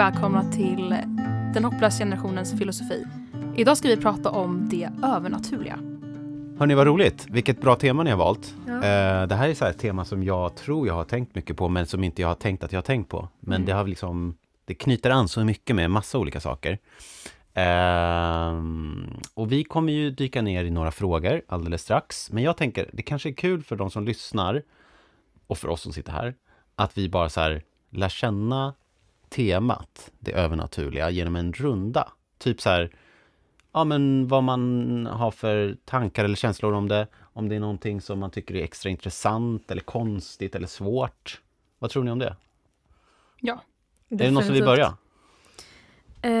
[0.00, 0.94] Välkomna till
[1.54, 3.04] Den hopplösa generationens filosofi.
[3.56, 5.76] Idag ska vi prata om det övernaturliga.
[6.58, 7.26] Hörni, vad roligt.
[7.30, 8.54] Vilket bra tema ni har valt.
[8.66, 8.74] Ja.
[8.74, 11.56] Eh, det här är så här ett tema som jag tror jag har tänkt mycket
[11.56, 13.28] på, men som inte jag har tänkt att jag har tänkt på.
[13.40, 13.66] Men Mm.
[13.66, 16.78] det har liksom, det knyter an så mycket med massa olika saker.
[17.54, 22.32] Ehm, och vi kommer ju dyka ner i några frågor alldeles strax.
[22.32, 24.62] Men jag tänker, det kanske är kul för de som lyssnar
[25.46, 26.34] och för oss som sitter här,
[26.76, 28.74] att vi bara så här lär känna
[29.30, 32.12] temat, det övernaturliga, genom en runda.
[32.38, 32.90] Typ så här,
[33.72, 37.06] ja men vad man har för tankar eller känslor om det.
[37.32, 41.40] Om det är någonting som man tycker är extra intressant eller konstigt eller svårt.
[41.78, 42.36] Vad tror ni om det?
[44.12, 44.96] Är det någon som vill börja?
[46.22, 46.32] Eh,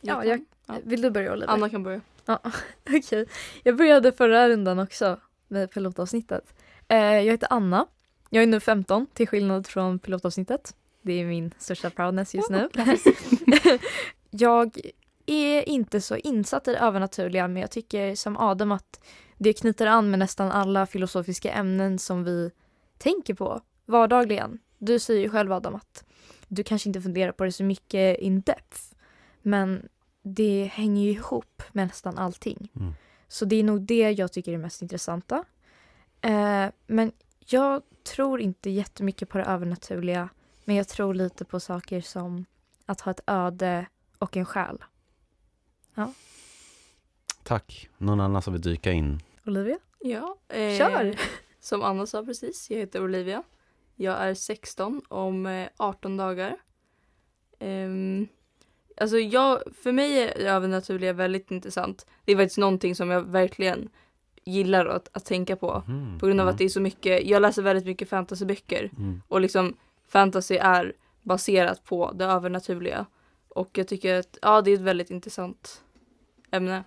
[0.00, 0.74] ja, jag, Ja.
[0.84, 1.52] vill du börja Oliver?
[1.52, 2.00] Anna kan börja.
[2.24, 2.40] Ja,
[2.88, 3.26] okej.
[3.62, 6.54] Jag började förra rundan också med pilotavsnittet.
[6.88, 7.86] Eh, jag heter Anna.
[8.30, 10.74] Jag är nu 15 till skillnad från pilotavsnittet.
[11.02, 12.68] Det är min största proudness just nu.
[14.30, 14.80] jag
[15.26, 19.00] är inte så insatt i det övernaturliga men jag tycker som Adam att
[19.38, 22.50] det knyter an med nästan alla filosofiska ämnen som vi
[22.98, 24.58] tänker på vardagligen.
[24.78, 26.04] Du säger ju själv Adam att
[26.48, 28.80] du kanske inte funderar på det så mycket in depth
[29.42, 29.88] men
[30.22, 32.70] det hänger ju ihop med nästan allting.
[32.76, 32.92] Mm.
[33.28, 35.44] Så det är nog det jag tycker är mest intressanta.
[36.20, 37.12] Eh, men
[37.46, 40.28] jag tror inte jättemycket på det övernaturliga.
[40.70, 42.44] Men jag tror lite på saker som
[42.86, 43.86] att ha ett öde
[44.18, 44.78] och en själ.
[47.42, 47.88] Tack.
[47.98, 49.20] Någon annan som vill dyka in?
[49.46, 49.78] Olivia?
[49.98, 50.36] Ja.
[50.48, 51.20] Eh, Kör!
[51.60, 53.42] Som Anna sa precis, jag heter Olivia.
[53.96, 56.56] Jag är 16 om eh, 18 dagar.
[57.58, 58.28] Ehm,
[58.96, 62.06] alltså jag, för mig är det övernaturliga väldigt intressant.
[62.24, 63.88] Det är faktiskt någonting som jag verkligen
[64.44, 65.82] gillar att, att tänka på.
[65.86, 66.18] Mhm.
[66.18, 66.52] På grund av Mm.
[66.54, 68.90] att det är så mycket, jag läser väldigt mycket fantasyböcker.
[68.98, 69.22] Mm.
[69.28, 69.76] Och liksom
[70.12, 73.06] fantasy är baserat på det övernaturliga.
[73.48, 75.84] Och jag tycker att ja, det är ett väldigt intressant
[76.50, 76.84] ämne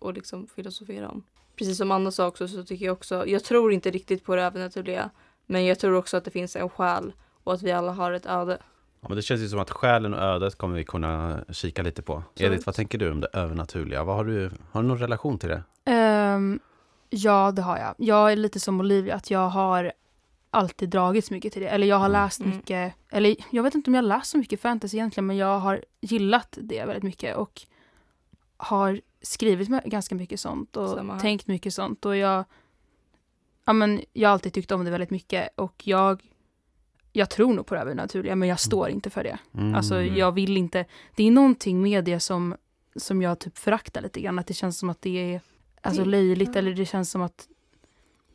[0.00, 1.22] att liksom filosofera om.
[1.56, 4.42] Precis som Anna sa också så tycker jag också, jag tror inte riktigt på det
[4.42, 5.10] övernaturliga.
[5.46, 7.12] Men jag tror också att det finns en själ
[7.44, 8.58] och att vi alla har ett öde.
[9.00, 12.02] Ja, men det känns ju som att själen och ödet kommer vi kunna kika lite
[12.02, 12.14] på.
[12.14, 12.52] Absolut.
[12.52, 14.04] Edith, vad tänker du om det övernaturliga?
[14.04, 15.62] Vad har, du, har du någon relation till det?
[15.84, 16.60] Ehm,
[17.10, 17.94] ja, det har jag.
[17.98, 19.92] Jag är lite som Olivia, att jag har
[20.56, 21.68] alltid dragits mycket till det.
[21.68, 22.12] Eller jag har Mm.
[22.22, 22.56] läst Mm.
[22.56, 25.84] mycket, eller jag vet inte om jag läst så mycket fantasy egentligen, men jag har
[26.00, 27.62] gillat det väldigt mycket och
[28.56, 32.04] har skrivit ganska mycket sånt och Samma tänkt mycket sånt.
[32.06, 32.44] Och jag,
[33.64, 36.22] ja, men jag har alltid tyckt om det väldigt mycket och jag,
[37.12, 39.38] jag tror nog på det övernaturliga, men jag står inte för det.
[39.54, 39.74] Mm.
[39.74, 40.84] Alltså jag vill inte,
[41.14, 42.56] det är någonting med det som,
[42.96, 44.38] som jag typ föraktar lite grann.
[44.38, 45.40] Att det känns som att det är
[45.80, 47.48] alltså, löjligt eller det känns som att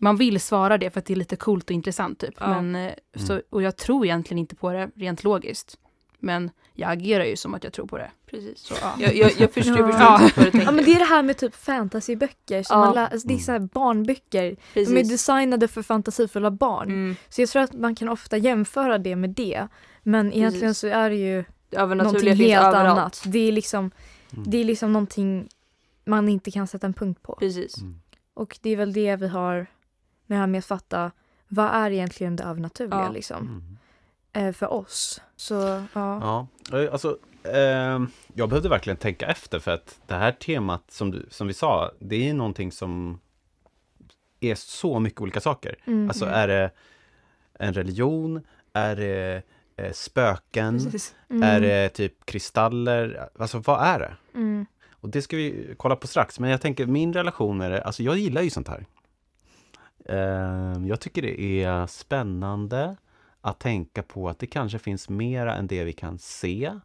[0.02, 2.34] man vill svara det för att det är lite coolt och intressant typ.
[2.40, 2.62] Ja.
[2.62, 5.78] Men, eh, så, och jag tror egentligen inte på det rent logiskt.
[6.20, 8.12] Men jag agerar ju som att jag tror på det.
[8.30, 8.60] Precis.
[8.60, 8.94] Så, ja.
[9.00, 9.92] Jag, jag, jag förstår, jag Ja.
[9.92, 10.30] förstår Ja.
[10.36, 10.68] vad du tänker.
[10.68, 12.64] Ja men det är det här med typ fantasyböcker.
[12.64, 12.86] Som Ja.
[12.86, 14.44] man lä- alltså, det är så här barnböcker.
[14.74, 15.10] De är Precis.
[15.10, 16.90] designade för fantasifulla barn.
[16.90, 19.68] Mm, Så jag tror att man kan ofta jämföra det med det.
[20.04, 20.78] Men egentligen Precis.
[20.80, 21.44] så är det ju
[21.76, 22.76] någonting helt överallt.
[23.00, 23.24] annat.
[23.26, 23.92] Det är liksom
[24.34, 24.44] Mm.
[24.48, 25.48] Det är liksom någonting
[26.06, 27.36] man inte kan sätta en punkt på.
[27.40, 27.78] Precis.
[27.82, 27.96] Mm.
[28.34, 29.68] Och det är väl det vi har
[30.32, 31.12] det här med att fatta
[31.48, 33.10] vad är egentligen det övernaturliga Ja.
[33.12, 33.38] liksom,
[34.34, 34.48] Mm.
[34.48, 35.22] eh, för oss.
[35.36, 35.54] Så
[35.94, 36.48] ja.
[36.72, 41.12] Ja, eh, alltså ehm, jag behövde verkligen tänka efter för att det här temat som,
[41.12, 43.20] du, som vi sa, det är någonting som
[44.40, 45.76] är så mycket olika saker.
[45.86, 46.08] Mm.
[46.10, 46.72] Alltså är det
[47.54, 48.42] en religion?
[48.74, 49.42] Är det
[49.76, 50.80] eh, spöken?
[51.30, 51.44] Mm.
[51.44, 53.30] Är det typ kristaller?
[53.40, 54.16] Alltså vad är det?
[54.36, 54.66] Mm.
[54.92, 56.40] Och det ska vi kolla på strax.
[56.40, 58.86] Men jag tänker min relation med det, alltså jag gillar ju sånt här.
[60.06, 62.96] Ehm, jag tycker det är spännande
[63.42, 66.80] att tänka på att det kanske finns mera än det vi kan se.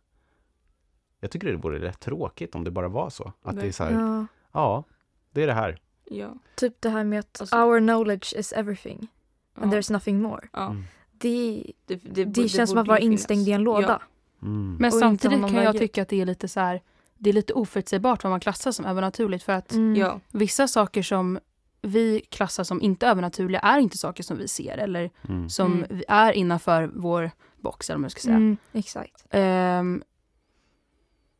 [1.21, 3.33] Jag tycker det vore rätt tråkigt om det bara var så.
[3.43, 4.85] Att det är så här, ja, Ja.
[5.33, 5.79] det är det här.
[6.05, 6.35] Ja.
[6.55, 9.09] Typ det här med att Alltså- our knowledge is everything
[9.55, 9.79] and Ja.
[9.79, 10.49] there's nothing more.
[10.53, 10.67] Ja.
[10.67, 10.85] Mm.
[11.13, 13.13] Det, Det, det, det, känns som att vara finnas.
[13.13, 14.01] instängd i en låda.
[14.41, 14.47] Ja.
[14.47, 14.77] Mm.
[14.81, 16.83] Men Och samtidigt kan jag tycka att det är lite så här,
[17.19, 19.95] det är lite oförutsägbart vad man klassar som övernaturligt för att Mm.
[19.97, 20.21] Ja.
[20.33, 21.39] vissa saker som
[21.87, 25.49] vi klassar som inte övernaturliga är inte saker som vi ser eller Mm.
[25.51, 25.87] som Mm.
[25.91, 28.37] vi- är innanför vår box eller vad man ska säga.
[28.37, 29.27] Mm, exakt.
[29.31, 30.03] Ehm,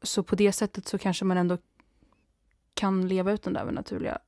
[0.03, 1.59] så på det sättet så kanske man ändå
[2.75, 4.19] kan leva ut den där övernaturliga.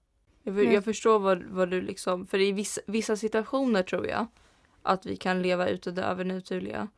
[0.43, 4.27] Jag, jag förstår vad, vad du liksom, för i vissa, vissa situationer tror jag
[4.83, 6.89] att vi kan leva ute det övernaturliga.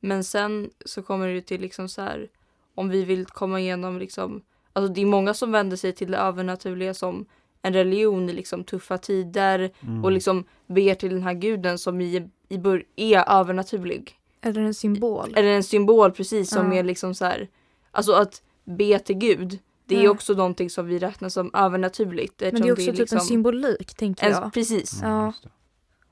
[0.00, 2.28] Men sen så kommer det ju till liksom så här,
[2.74, 4.42] om vi vill komma igenom liksom,
[4.72, 7.26] alltså det är många som vänder sig till det övernaturliga som
[7.62, 10.04] en religion i liksom tuffa tider Mm.
[10.04, 14.14] och liksom ber till den här guden som i, i bör, är övernaturlig.
[14.42, 15.32] Eller en symbol.
[15.36, 16.78] Eller en symbol precis som Ja.
[16.78, 17.48] är liksom så här.
[17.90, 19.58] Alltså att be till Gud.
[19.86, 20.10] Det är Ja.
[20.10, 22.40] också någonting som vi räknar som övernaturligt.
[22.40, 24.52] Men det är också typ liksom en symbolik tänker en, jag.
[24.54, 24.98] Precis.
[25.02, 25.26] Ja.
[25.26, 25.48] just det.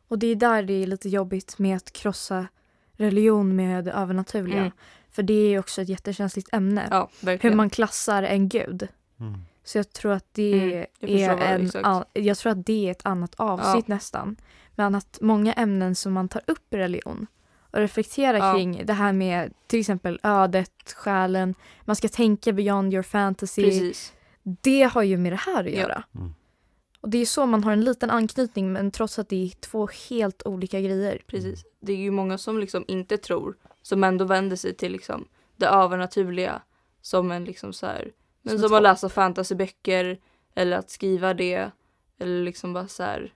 [0.09, 2.47] Och det är där det är lite jobbigt med att krossa
[2.93, 4.59] religion med det övernaturliga.
[4.61, 4.71] Mm.
[5.11, 6.89] För det är också ett jättekänsligt ämne.
[6.91, 7.09] Ja,
[7.41, 8.89] Hur man klassar en gud.
[9.21, 9.41] Mm.
[9.69, 10.53] Så jag tror att det
[11.01, 12.09] Mm, är en, exakt.
[12.13, 14.37] jag tror att det är ett annat avsnitt nästan.
[14.75, 17.27] Men att många ämnen som man tar upp i religion
[17.71, 18.55] och reflekterar Ja.
[18.55, 21.55] kring det här med till exempel ödet, själen,
[21.85, 23.63] man ska tänka beyond your fantasy.
[23.65, 24.13] Precis.
[24.43, 25.81] Det har ju med det här att Ja.
[25.81, 26.03] göra.
[26.15, 26.35] Mm.
[27.01, 29.89] Och det är så man har en liten anknytning men trots att det är två
[30.11, 31.23] helt olika grejer.
[31.27, 31.65] Precis.
[31.81, 35.67] Det är ju många som liksom inte tror som ändå vänder sig till liksom det
[35.67, 36.63] övernaturliga
[37.03, 38.11] som en liksom så här
[38.43, 40.19] men Som som, att läsa fantasyböcker
[40.55, 41.71] eller att skriva det
[42.19, 43.33] eller liksom bara så här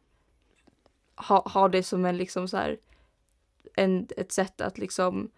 [1.16, 2.76] ha, ha det som en liksom så här
[3.74, 5.30] en, ett sätt att liksom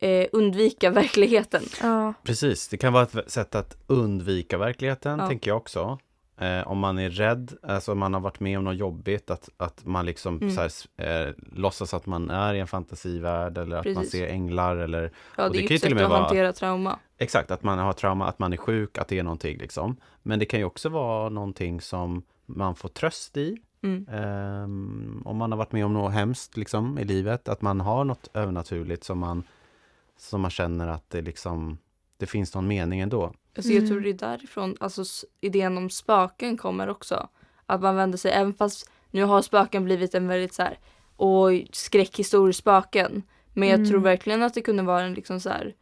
[0.00, 1.62] eh, undvika verkligheten.
[1.82, 5.28] Ja, Precis, det kan vara ett sätt att undvika verkligheten, Ja.
[5.28, 5.98] tänker jag också.
[6.40, 9.48] Eh, om man är rädd, alltså om man har varit med om något jobbigt, att,
[9.56, 10.50] att man liksom Mm.
[10.50, 14.10] så här, eh, låtsas att man är i en fantasivärld eller att man Precis.
[14.12, 16.04] ser änglar eller Ja, Och det, det är kan ju ett till och sätt med
[16.04, 16.98] att vara- hantera trauma.
[17.22, 19.96] Exakt, att man har trauma, att man är sjuk, att det är någonting liksom.
[20.22, 23.58] Men det kan ju också vara någonting som man får tröst i.
[23.82, 24.06] Mm.
[24.10, 28.04] Ehm, om man har varit med om något hemskt liksom, i livet, att man har
[28.04, 29.42] något övernaturligt som man,
[30.18, 31.78] som man känner att det liksom,
[32.16, 33.32] det finns någon mening ändå.
[33.56, 34.02] Alltså jag tror Mm.
[34.02, 35.04] det är därifrån alltså,
[35.40, 37.28] idén om spöken kommer också.
[37.66, 40.78] Att man vänder sig, även fast nu har spöken blivit en väldigt så här,
[41.16, 43.22] oj, skräckhistorisk spöken.
[43.52, 43.90] Men jag Mm.
[43.90, 45.74] tror verkligen att det kunde vara en liksom så här,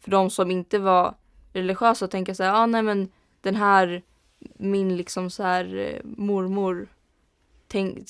[0.00, 1.14] för de som inte var
[1.52, 3.08] religiösa att tänka så här, ah, nej men
[3.40, 4.02] den här,
[4.56, 6.88] min liksom så här eh, mormor
[7.68, 8.08] tänk,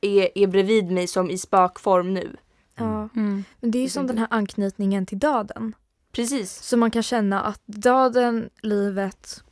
[0.00, 2.36] är, är bredvid mig som i spökform nu.
[2.74, 3.08] ja.
[3.16, 3.44] Mm.
[3.60, 5.74] Men det är ju som den här anknytningen till döden.
[6.12, 6.52] Precis.
[6.62, 9.44] Så man kan känna att döden, livet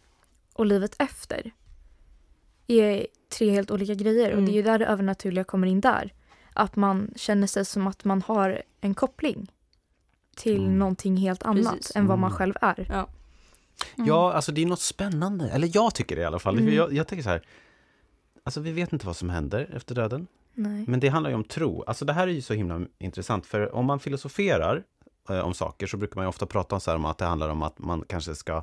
[0.53, 1.53] och livet efter
[2.67, 3.07] är
[3.39, 4.27] tre helt olika grejer.
[4.27, 4.47] Och Mm.
[4.47, 6.13] det är ju där det övernaturliga kommer in där.
[6.53, 9.51] Att man känner sig som att man har en koppling
[10.35, 10.79] till Mm.
[10.79, 11.97] någonting helt annat Precis.
[11.97, 12.39] än vad man Mm.
[12.39, 12.81] själv är.
[12.91, 13.07] Mm.
[13.97, 15.51] Ja, alltså det är något spännande.
[15.51, 16.59] Eller jag tycker det i alla fall.
[16.59, 16.75] Mm.
[16.75, 17.43] Jag, jag tänker så här.
[18.43, 20.27] Alltså vi vet inte vad som händer efter döden.
[20.55, 20.85] Nej.
[20.89, 21.85] Men det handlar ju om tro.
[21.87, 23.47] Alltså det här är ju så himla intressant.
[23.47, 24.83] För om man filosoferar
[25.29, 27.25] eh, om saker så brukar man ju ofta prata om, så här, om att det
[27.25, 28.63] handlar om att man kanske ska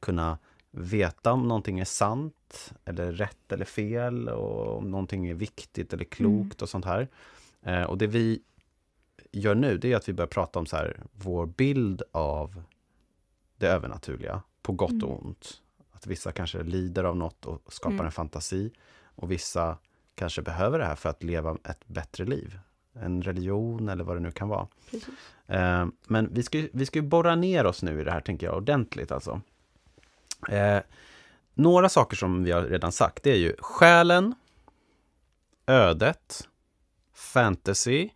[0.00, 0.38] kunna
[0.70, 6.04] veta om någonting är sant eller rätt eller fel och om någonting är viktigt eller
[6.04, 7.08] klokt och sånt här.
[7.62, 8.40] Eh, och det vi
[9.40, 12.62] gör nu det är att vi börjar prata om så här, vår bild av
[13.56, 15.04] det övernaturliga på gott Mm.
[15.04, 15.60] och ont.
[15.92, 18.06] Att vissa kanske lider av något och skapar Mm.
[18.06, 18.70] en fantasi
[19.14, 19.78] och vissa
[20.14, 22.58] kanske behöver det här för att leva ett bättre liv.
[22.92, 24.68] En religion eller vad det nu kan vara.
[25.46, 28.56] Eh, men vi ska, vi ska borra ner oss nu i det här, tänker jag,
[28.56, 29.40] ordentligt alltså.
[30.48, 30.78] Eh,
[31.54, 34.34] några saker som vi har redan sagt, det är ju själen,
[35.66, 36.48] ödet,
[37.14, 38.08] fantasy,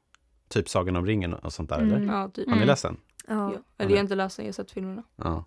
[0.51, 1.97] typ Sagan om ringen och sånt där, eller?
[1.97, 2.09] Mm.
[2.09, 2.47] Ja, typ.
[2.47, 2.67] Har ni Mm.
[2.69, 2.97] läst den?
[3.29, 3.35] Ja.
[3.35, 3.59] Ja.
[3.79, 5.03] Eller jag har inte läst den, jag har sett filmerna.
[5.17, 5.45] Ja.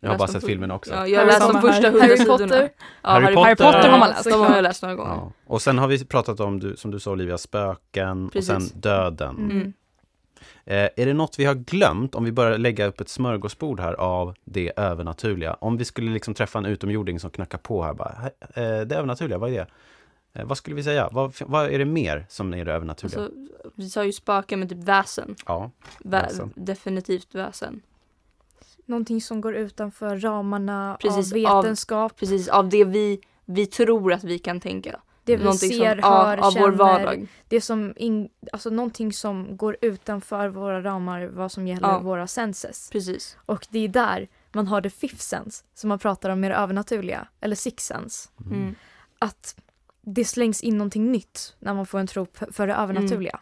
[0.00, 0.94] Jag har bara sett fil- filmen också.
[0.94, 2.38] Ja, jag har läst de första hundra Harry sidorna.
[2.38, 2.70] Potter.
[3.02, 4.24] Ja, Harry Harry Potter Potter har man läst.
[4.24, 5.14] De har jag läst några gånger.
[5.14, 5.32] Ja.
[5.46, 8.50] Och sen har vi pratat om, du, som du sa Olivia, spöken Precis.
[8.56, 9.36] och sen döden.
[9.36, 9.50] Mm.
[9.50, 9.72] Mm.
[10.66, 13.94] Eh, är det något vi har glömt, om vi börjar lägga upp ett smörgåsbord här
[13.94, 15.54] av det övernaturliga?
[15.60, 18.30] Om vi skulle liksom träffa en utomjording som knackar på här, bara, "Hej,
[18.64, 19.66] eh, det övernaturliga, vad är det?
[20.34, 21.08] Eh, vad skulle vi säga?
[21.12, 23.20] Vad, vad är det mer som är det övernaturliga?
[23.20, 23.34] Alltså,
[23.74, 25.34] vi sa ju spöken men typ väsen.
[25.46, 26.52] ja, Vä- Väsen.
[26.56, 27.82] Definitivt väsen.
[28.86, 32.16] Någonting som går utanför ramarna Precis, av av- vetenskap.
[32.16, 35.00] Precis, av det vi, vi tror att vi kan tänka.
[35.24, 36.66] det vi Någonting ser, som, hör, av, av känner.
[36.66, 37.26] vår vardag.
[37.48, 41.98] Det som in, alltså någonting som går utanför våra ramar vad som gäller Ja.
[41.98, 42.90] våra senses.
[42.90, 43.36] Precis.
[43.46, 46.54] Och det är där man har det fifth sense som man pratar om med det
[46.54, 47.28] övernaturliga.
[47.40, 48.28] Eller sixth sense.
[48.50, 48.74] Mm.
[49.18, 49.56] Att
[50.06, 53.40] det slängs in någonting nytt när man får en tro för det övernaturliga.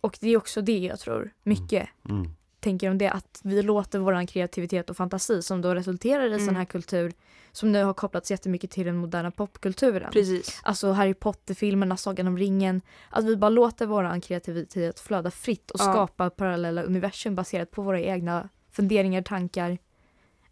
[0.00, 2.28] Och det är också det jag tror mycket Mm.
[2.60, 3.10] tänker om det.
[3.10, 6.46] Att vi låter vår kreativitet och fantasi som då resulterar i Mm.
[6.46, 7.12] sån här kultur
[7.52, 10.10] som nu har kopplats jättemycket till den moderna popkulturen.
[10.12, 10.60] Precis.
[10.62, 12.80] Alltså Harry Potter-filmerna, Sagan om ringen.
[13.10, 15.92] Att vi bara låter vår kreativitet flöda fritt och Ja.
[15.92, 19.78] skapa parallella universum baserat på våra egna funderingar, tankar.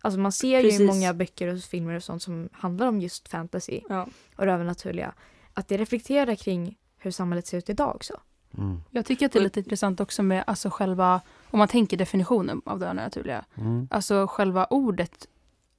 [0.00, 0.80] Alltså man ser ju Precis.
[0.80, 4.06] i många böcker och filmer och sånt som handlar om just fantasy Ja.
[4.36, 5.14] och det övernaturliga.
[5.54, 8.20] Att det reflekterar kring hur samhället ser ut idag också.
[8.58, 8.80] Mm.
[8.90, 11.20] Jag tycker att det är lite intressant också med alltså själva,
[11.50, 13.44] om man tänker definitionen av det övernaturliga.
[13.54, 13.88] Mm.
[13.90, 15.28] Alltså själva ordet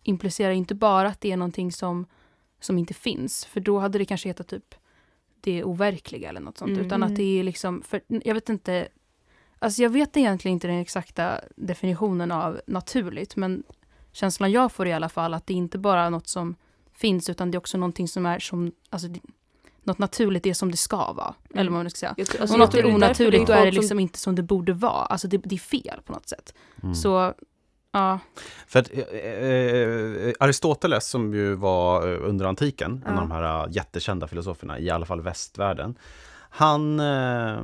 [0.03, 2.05] implicerar inte bara att det är någonting som,
[2.59, 3.45] som inte finns.
[3.45, 4.75] För då hade det kanske hetat typ
[5.41, 6.71] det overkliga eller något sånt.
[6.71, 6.85] Mm.
[6.85, 8.87] Utan att det är liksom, för jag vet inte,
[9.59, 13.63] Alltså jag vet egentligen inte den exakta definitionen av naturligt, men
[14.11, 16.55] känslan jag får i alla fall att det inte bara är något som
[16.93, 19.07] finns, utan det är också någonting som är som, alltså
[19.85, 21.33] något naturligt är som det ska vara.
[21.49, 21.59] Mm.
[21.59, 22.11] Eller vad man ska säga.
[22.17, 24.35] Om alltså, jag något är det onaturligt, då är det folk som- liksom inte som
[24.35, 25.05] det borde vara.
[25.05, 26.53] Alltså det, det är fel på något sätt.
[26.83, 26.95] Mm.
[26.95, 27.33] Så,
[27.91, 28.19] ja.
[28.67, 33.21] För att, eh, eh, Aristoteles som ju var eh, under antiken, en Ja.
[33.21, 35.97] av de här eh, jättekända filosoferna, i alla fall västvärlden.
[36.49, 37.59] Han eh,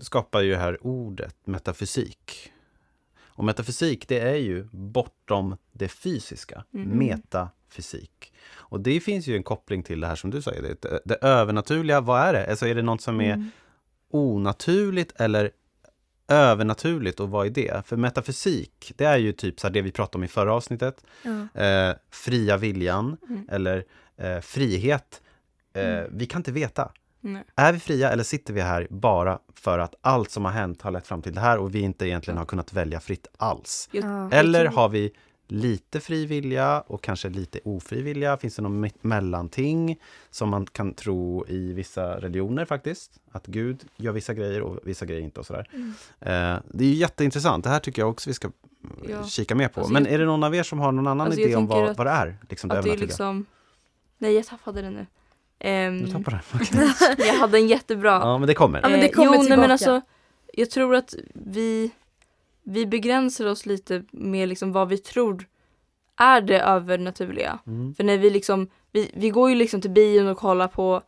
[0.00, 2.52] skapar ju här ordet metafysik.
[3.36, 6.88] Och metafysik det är ju bortom det fysiska, Mm.
[7.74, 8.32] Metafysik.
[8.70, 12.00] Och det finns ju en koppling till det här som du säger, det, det övernaturliga,
[12.00, 12.50] vad är det?
[12.50, 13.50] Alltså är det något som är Mm.
[14.10, 15.50] onaturligt eller
[16.28, 17.86] övernaturligt och vad är det?
[17.86, 21.04] För metafysik, det är ju typ så det vi pratade om i förra avsnittet.
[21.22, 21.60] Ja.
[21.62, 23.48] Eh, fria viljan Mm.
[23.50, 23.84] eller
[24.16, 25.20] eh, frihet.
[25.74, 26.10] Eh, Mm.
[26.18, 26.92] Vi kan inte veta.
[27.20, 27.42] Nej.
[27.56, 30.90] Är vi fria eller sitter vi här bara för att allt som har hänt har
[30.90, 33.88] lett fram till det här och vi inte egentligen har kunnat välja fritt alls?
[33.92, 34.30] Ja.
[34.32, 35.12] Eller har vi
[35.48, 38.36] lite fri vilja och kanske lite ofri vilja?
[38.36, 39.96] Finns det någon me- mellanting
[40.30, 43.10] som man kan tro i vissa religioner faktiskt?
[43.32, 45.68] Att Gud gör vissa grejer och vissa grejer inte och sådär.
[45.72, 45.88] Mm.
[46.20, 47.64] Eh, det är ju jätteintressant.
[47.64, 49.24] Det här tycker jag också vi ska eh, Ja.
[49.26, 49.80] kika mer på.
[49.80, 51.88] Alltså, Men är det någon av er som har någon annan Alltså, idé om vad,
[51.88, 52.36] att- vad det är?
[52.50, 53.46] Liksom det Att det är liksom...
[54.18, 55.06] Nej, jag tappade den nu.
[55.58, 56.88] Ehm, Du tappar den.
[57.26, 58.10] jag hade en jättebra.
[58.10, 58.80] Ja, men det kommer.
[58.82, 59.72] Ja, men det Eh, kommer jo, nej, men tillbaka.
[59.72, 60.00] alltså,
[60.52, 61.90] jag tror att vi,
[62.64, 65.46] vi begränsar oss lite med liksom vad vi tror
[66.16, 67.58] är det övernaturliga.
[67.66, 67.94] Mm.
[67.94, 71.02] För när vi liksom, vi, vi går ju liksom till bion och kollar på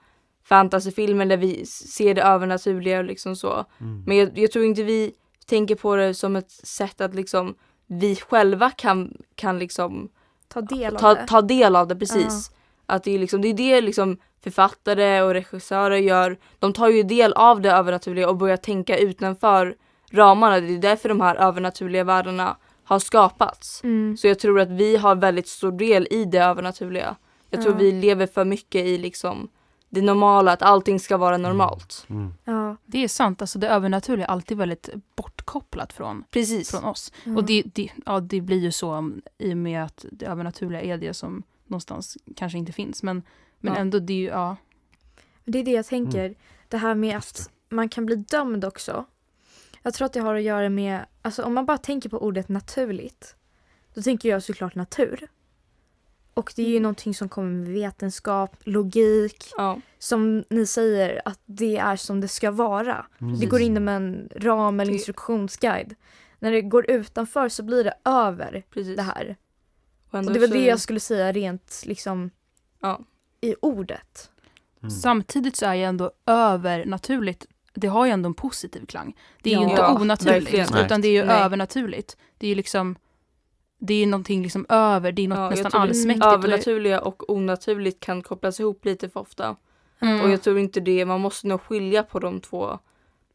[0.44, 3.64] fantasyfilmer där vi ser det övernaturliga och liksom så.
[3.80, 4.04] Mm.
[4.06, 5.12] Men jag, jag tror inte vi
[5.46, 7.54] tänker på det som ett sätt att liksom
[7.86, 10.08] vi själva kan, kan liksom
[10.48, 11.26] Ta del av ta, det.
[11.26, 12.50] ta del av det precis.
[12.86, 16.38] Att det är liksom, det är det liksom författare och regissörer gör.
[16.58, 19.76] De tar ju del av det övernaturliga och börjar tänka utanför
[20.10, 20.60] ramarna.
[20.60, 23.84] Det är därför de här övernaturliga världarna har skapats.
[23.84, 24.16] Mm.
[24.16, 27.16] Så jag tror att vi har väldigt stor del i det övernaturliga.
[27.50, 27.78] Jag tror Ja.
[27.78, 29.48] vi lever för mycket i liksom
[29.88, 32.06] det normala, att allting ska vara normalt.
[32.10, 32.34] Mm.
[32.44, 32.76] Ja.
[32.86, 36.70] Det är sant, alltså det övernaturliga är alltid väldigt bortkopplat från, Precis.
[36.70, 37.12] från oss.
[37.24, 37.36] Ja.
[37.36, 40.98] Och det, det, ja, det blir ju så i och med att det övernaturliga är
[40.98, 43.02] det som någonstans kanske inte finns.
[43.02, 43.22] Men,
[43.58, 43.80] men Ja.
[43.80, 44.56] ändå, det är ju, ja.
[45.44, 46.34] Det är det jag tänker.
[46.68, 49.04] Det här med att man kan bli dömd också.
[49.86, 52.48] Jag tror att det har att göra med, alltså om man bara tänker på ordet
[52.48, 53.36] naturligt,
[53.94, 55.28] då tänker jag såklart natur.
[56.34, 61.40] Och det är ju någonting som kommer med vetenskap, logik, Ja, som ni säger att
[61.46, 63.06] det är som det ska vara.
[63.20, 63.38] Mm.
[63.38, 65.94] Det går inom en ram eller instruktionsguide.
[66.38, 68.96] När det går utanför så blir det över precis.
[68.96, 69.36] det här.
[70.12, 72.30] ändå Och det var så- det jag skulle säga rent liksom
[72.80, 73.00] Ja.
[73.40, 74.30] i ordet.
[74.80, 74.90] Mm.
[74.90, 79.16] Samtidigt så är ju ändå övernaturligt, det har ju ändå en positiv klang.
[79.42, 79.60] Det är Ja.
[79.60, 80.84] ju inte Ja, onaturligt, verkligen.
[80.86, 81.42] Utan det är ju Nej.
[81.42, 82.16] övernaturligt.
[82.38, 82.96] Det är ju liksom,
[83.78, 86.26] det är någonting liksom över, det är något Ja, nästan allsmäktigt.
[86.26, 89.56] och Övernaturliga och onaturligt kan kopplas ihop lite för ofta.
[90.00, 90.20] Mm.
[90.20, 92.78] Och jag tror inte det, man måste nog skilja på de två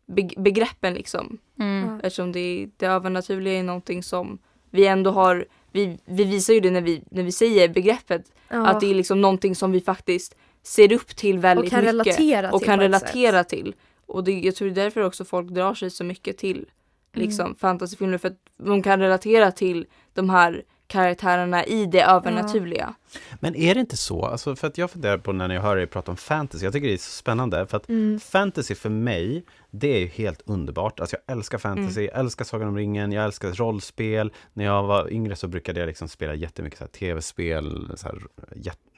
[0.08, 1.38] be- begreppen liksom.
[1.60, 2.00] Mm.
[2.04, 4.38] Eftersom det, det övernaturliga är någonting som
[4.70, 8.68] vi ändå har, vi, vi visar ju det när vi, när vi säger begreppet, Ja.
[8.68, 11.94] att det är liksom någonting som vi faktiskt ser upp till väldigt och kan mycket.
[11.94, 13.50] relatera och till kan på ett relatera sätt.
[13.50, 13.76] till.
[14.12, 16.66] Och det, jag tror det är därför också folk drar sig så mycket till
[17.14, 17.56] liksom Mm.
[17.56, 22.94] fantasyfilmer för att de kan relatera till de här karaktärerna i det övernaturliga.
[23.40, 25.86] Men är det inte så, alltså för att jag funderar på när jag hör er
[25.86, 28.20] prata om fantasy, jag tycker det är så spännande för att Mm.
[28.20, 31.00] fantasy för mig, det är ju helt underbart.
[31.00, 34.32] Alltså jag älskar fantasy, jag älskar Sagan om ringen, jag älskar rollspel.
[34.54, 38.18] När jag var yngre så brukade jag liksom spela jättemycket så tv-spel, så här,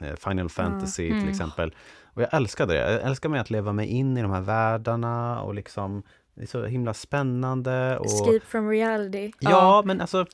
[0.08, 1.20] eh, Final Fantasy Mm.
[1.20, 1.74] till exempel.
[2.04, 2.92] Och jag älskade det.
[2.92, 6.02] Jag älskar med att leva mig in i de här världarna och liksom
[6.34, 7.98] det är så himla spännande.
[7.98, 9.32] Och, Escape from reality.
[9.40, 10.26] ja, men alltså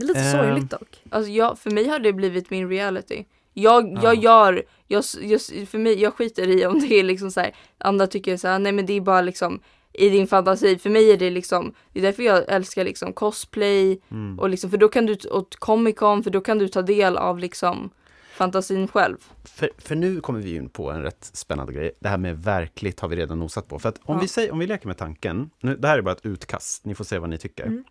[0.00, 0.32] Det är lite Ehm.
[0.46, 1.02] sorgligt dock.
[1.10, 3.24] Alltså jag, för mig har det blivit min reality.
[3.52, 4.00] Jag, Ja.
[4.02, 7.54] jag gör, jag, jag, för mig, jag skiter i om det är liksom så här,
[7.78, 9.60] andra tycker så här, nej men det är bara liksom
[9.92, 10.78] i din fantasi.
[10.78, 14.38] För mig är det liksom, det är därför jag älskar liksom cosplay mm.
[14.38, 17.16] och liksom, för då kan du, och Comic Con, för då kan du ta del
[17.16, 17.90] av liksom
[18.32, 19.16] fantasin själv.
[19.44, 21.92] För, för nu kommer vi in på en rätt spännande grej.
[22.00, 23.78] Det här med verkligt har vi redan nosat på.
[23.78, 24.20] För att om, Ja.
[24.20, 26.94] vi, säger, om vi leker med tanken, nu, det här är bara ett utkast, ni
[26.94, 27.66] får se vad ni tycker.
[27.66, 27.84] Mm.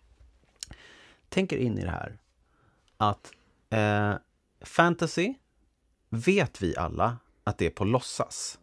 [1.30, 2.18] Tänk er in i det här
[2.96, 3.32] att
[3.70, 4.14] eh,
[4.60, 5.34] fantasy
[6.08, 8.58] vet vi alla att det är på låtsas.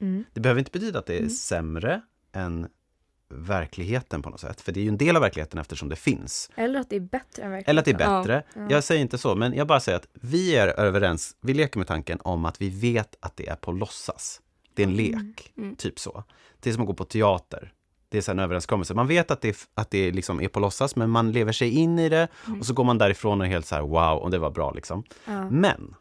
[0.00, 0.24] Mm.
[0.32, 1.30] Det behöver inte betyda att det är Mm.
[1.30, 2.00] sämre
[2.32, 2.68] än
[3.28, 4.60] verkligheten på något sätt.
[4.60, 6.50] För det är ju en del av verkligheten eftersom det finns.
[6.54, 7.70] Eller att det är bättre än verkligheten.
[7.70, 8.18] Eller att det är Ja.
[8.20, 8.42] bättre.
[8.54, 8.66] Ja.
[8.70, 11.36] Jag säger inte så, men jag bara säger att vi är överens.
[11.40, 14.40] Vi leker med tanken om att vi vet att det är på låtsas.
[14.74, 15.76] Det är en lek, Mm.
[15.76, 16.24] typ så.
[16.60, 17.72] Det är som att gå på teater.
[18.12, 18.94] Det är så en överenskommelse.
[18.94, 21.98] Man vet att det, att det liksom är på låtsas, men man lever sig in
[21.98, 22.60] i det Mm.
[22.60, 24.70] och så går man därifrån och är helt så här wow, och det var bra
[24.72, 25.04] liksom.
[25.24, 25.50] Ja.
[25.50, 25.94] Men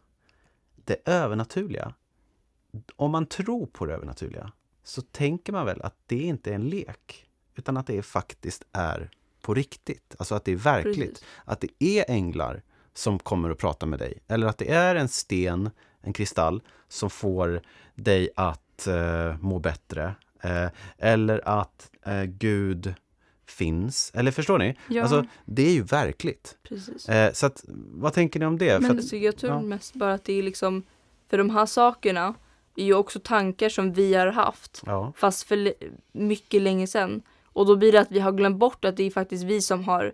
[0.75, 1.93] det övernaturliga,
[2.95, 4.51] om man tror på det övernaturliga,
[4.83, 7.25] så tänker man väl att det inte är en lek,
[7.55, 9.09] utan att det faktiskt är
[9.41, 10.15] på riktigt.
[10.19, 10.95] Alltså att det är verkligt.
[11.13, 11.25] Precis.
[11.45, 12.61] Att det är änglar
[12.93, 14.19] som kommer att prata med dig.
[14.27, 15.69] Eller att det är en sten,
[16.01, 17.61] en kristall, som får
[17.95, 20.15] dig att eh, må bättre.
[20.41, 20.67] Eh,
[20.97, 22.93] eller att eh, Gud
[23.45, 24.11] finns.
[24.15, 24.75] Eller förstår ni?
[24.87, 25.01] Ja.
[25.01, 26.57] Alltså, det är ju verkligt.
[26.63, 27.09] Precis.
[27.09, 28.81] Eh, så att, vad tänker ni om det?
[28.81, 29.61] Men att, jag tror ja.
[29.61, 30.83] mest bara att det är liksom,
[31.29, 32.33] för de här sakerna
[32.75, 35.13] är ju också tankar som vi har haft, ja.
[35.17, 35.73] fast för
[36.11, 37.21] mycket länge sedan.
[37.43, 39.83] Och då blir det att vi har glömt bort att det är faktiskt vi som
[39.83, 40.13] har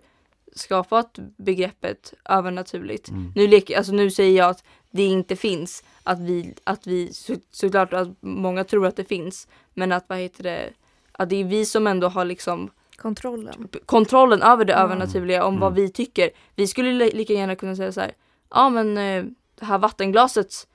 [0.55, 3.09] skapat begreppet övernaturligt.
[3.09, 3.31] Mm.
[3.35, 7.35] Nu, leker, alltså nu säger jag att det inte finns, att vi, att vi så,
[7.51, 10.69] såklart att många tror att det finns, men att vad heter det,
[11.11, 13.67] att det är vi som ändå har liksom Kontrollen.
[13.85, 14.85] kontrollen över det Mm.
[14.85, 15.81] övernaturliga om vad Mm.
[15.83, 16.29] vi tycker.
[16.55, 18.11] Vi skulle li- lika gärna kunna säga så här,
[18.49, 19.23] ja men eh,
[19.59, 20.67] det här vattenglaset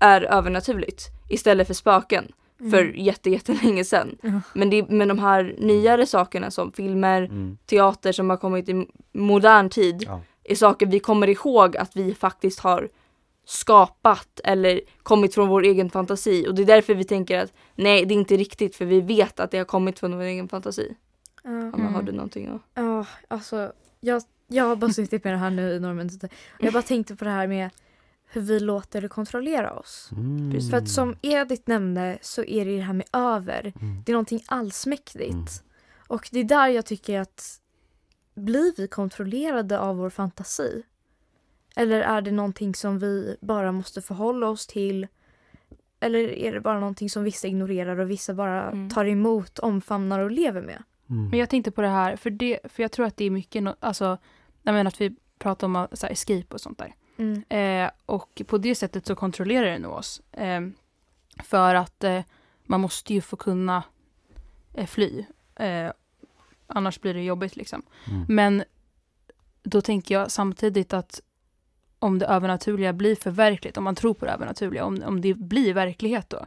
[0.00, 2.32] är övernaturligt istället för spöken
[2.70, 4.16] för jätte, jättelänge sedan.
[4.22, 4.40] Ja.
[4.54, 7.58] Men, det, men de här nyare sakerna som filmer, Mm.
[7.66, 10.20] teater som har kommit i modern tid Ja.
[10.44, 12.88] är saker vi kommer ihåg att vi faktiskt har
[13.50, 18.04] skapat eller kommit från vår egen fantasi och det är därför vi tänker att nej
[18.04, 20.96] det är inte riktigt för vi vet att det har kommit från vår egen fantasi.
[21.42, 21.50] Ja.
[21.50, 21.94] Om man Mm.
[21.94, 22.60] har du någonting att...
[22.74, 26.30] Ja, alltså jag, jag har bara suttit med det här nu i några minuter.
[26.58, 27.70] Jag bara tänkte på det här med
[28.30, 30.08] hur vi låter det kontrollera oss.
[30.12, 30.60] Mm.
[30.70, 33.72] För att som Edith nämnde så är det det här med över.
[33.80, 34.02] Mm.
[34.06, 35.30] Det är någonting allsmäktigt.
[35.30, 35.44] Mm.
[36.06, 37.60] Och det är där jag tycker att
[38.34, 40.82] blir vi kontrollerade av vår fantasi?
[41.78, 45.06] Eller är det någonting som vi bara måste förhålla oss till?
[46.00, 48.90] Eller är det bara någonting som vissa ignorerar och vissa bara Mm.
[48.90, 50.82] tar emot, omfamnar och lever med?
[51.10, 51.28] Mm.
[51.28, 53.62] Men jag tänkte på det här, för, det, för jag tror att det är mycket,
[53.62, 54.18] no, alltså,
[54.62, 56.94] jag menar att vi pratar om så här, escape och sånt där.
[57.16, 57.42] Mm.
[57.48, 60.22] Eh, och på det sättet så kontrollerar det nog oss.
[60.32, 60.60] Eh,
[61.44, 62.20] för att eh,
[62.64, 63.82] man måste ju få kunna
[64.74, 65.24] eh, fly.
[65.56, 65.90] Eh,
[66.66, 67.82] annars blir det jobbigt liksom.
[68.08, 68.24] Mm.
[68.28, 68.64] Men
[69.62, 71.20] då tänker jag samtidigt att
[71.98, 75.74] om det övernaturliga blir förverkligt, om man tror på det övernaturliga, om, om det blir
[75.74, 76.46] verklighet då,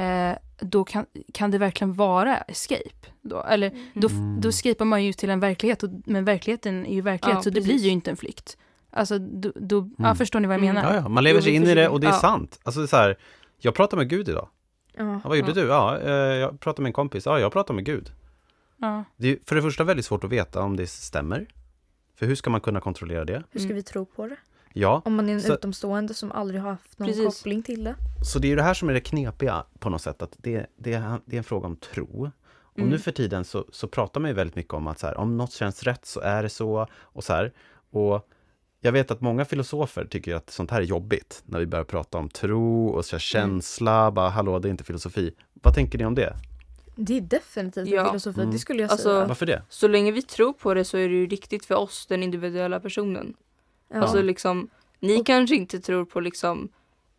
[0.00, 3.06] eh, då kan, kan det verkligen vara escape.
[3.20, 3.42] Då?
[3.42, 4.40] Eller då, Mm.
[4.40, 7.50] då escapar man ju till en verklighet, och, men verkligheten är ju verklighet, Ja, så
[7.50, 7.72] det precis.
[7.72, 8.56] blir ju inte en flykt.
[8.90, 10.16] Alltså, då, då, ja, Mm.
[10.16, 10.74] förstår ni vad jag Mm.
[10.74, 10.94] menar?
[10.94, 12.18] Ja, ja, man lever sig in i det och det är ja.
[12.18, 12.58] sant.
[12.62, 13.18] Alltså det är så här,
[13.58, 14.48] jag pratar med Gud idag.
[14.96, 15.04] Ja.
[15.12, 15.54] Ja, vad gjorde Ja.
[15.54, 15.66] du?
[15.66, 17.26] Ja, eh, jag pratade med en kompis.
[17.26, 18.12] Ja, jag pratar med Gud.
[18.76, 19.04] Ja.
[19.16, 21.46] Det är för det första väldigt svårt att veta om det stämmer.
[22.14, 23.42] För hur ska man kunna kontrollera det?
[23.50, 23.76] Hur ska Mm.
[23.76, 24.36] vi tro på det?
[24.74, 27.24] Ja, Om man är en Så- utomstående som aldrig har haft någon Precis.
[27.24, 27.94] koppling till det.
[28.24, 30.22] så det är ju det här som är det knepiga på något sätt.
[30.22, 32.30] Att det, det, är- det är en fråga om tro.
[32.62, 32.90] Och Mm.
[32.90, 35.36] nu för tiden så, så pratar man ju väldigt mycket om att så här, om
[35.36, 36.86] något känns rätt så är det så.
[36.94, 37.52] Och så här.
[37.90, 38.28] Och
[38.80, 41.42] jag vet att många filosofer tycker att sånt här är jobbigt.
[41.46, 44.10] När vi börjar prata om tro och så här känsla.
[44.10, 45.34] Bara, hallå, det är inte filosofi.
[45.52, 46.36] Vad tänker ni om det?
[46.96, 48.00] Det är definitivt Ja.
[48.00, 48.52] en filosofi, Mm.
[48.52, 49.26] det skulle jag Alltså- säga.
[49.26, 49.62] Varför det?
[49.68, 52.80] Så länge vi tror på det så är det ju riktigt för oss, den individuella
[52.80, 53.34] personen.
[53.92, 54.00] Ja.
[54.00, 54.68] Alltså liksom,
[55.00, 56.68] ni Och- kanske inte tror på liksom,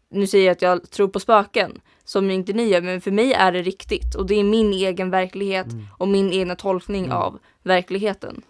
[0.09, 3.33] nu säger jag att jag tror på spöken, som inte ni gör, men för mig
[3.33, 4.15] är det riktigt.
[4.15, 5.86] Och det är min egen verklighet Mm.
[5.97, 7.17] och min egna tolkning Mm.
[7.17, 8.41] av verkligheten.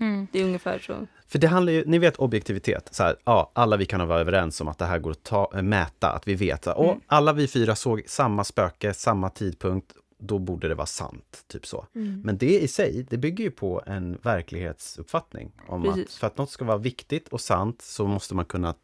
[0.00, 0.26] Mm.
[0.32, 1.06] Det är ungefär så.
[1.28, 4.60] För det handlar ju, ni vet objektivitet, så här, ja, alla vi kan vara överens
[4.60, 7.00] om att det här går att ta, mäta, att vi vet, och Mm.
[7.06, 11.86] alla vi fyra såg samma spöke, samma tidpunkt, då borde det vara sant, typ så.
[11.94, 12.20] Mm.
[12.24, 15.52] Men det i sig, det bygger ju på en verklighetsuppfattning.
[15.66, 18.74] Om att för att något ska vara viktigt och sant så måste man kunna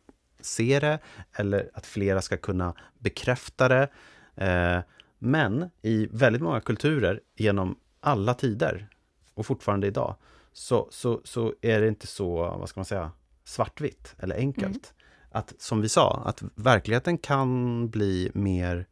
[0.41, 0.99] se det,
[1.33, 3.89] eller att flera ska kunna bekräfta det.
[4.37, 4.79] Eh,
[5.19, 8.89] men i väldigt många kulturer genom alla tider
[9.35, 10.17] och fortfarande idag
[10.53, 13.11] så, så, så är det inte så, vad ska man säga,
[13.45, 14.67] svartvitt eller enkelt.
[14.97, 15.11] Mm.
[15.31, 18.87] Att som vi sa, att verkligheten kan bli mer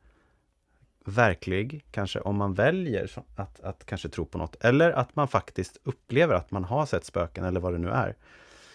[1.04, 4.64] verklig, kanske om man väljer att, att kanske tro på något.
[4.64, 8.14] Eller att man faktiskt upplever att man har sett spöken eller vad det nu är.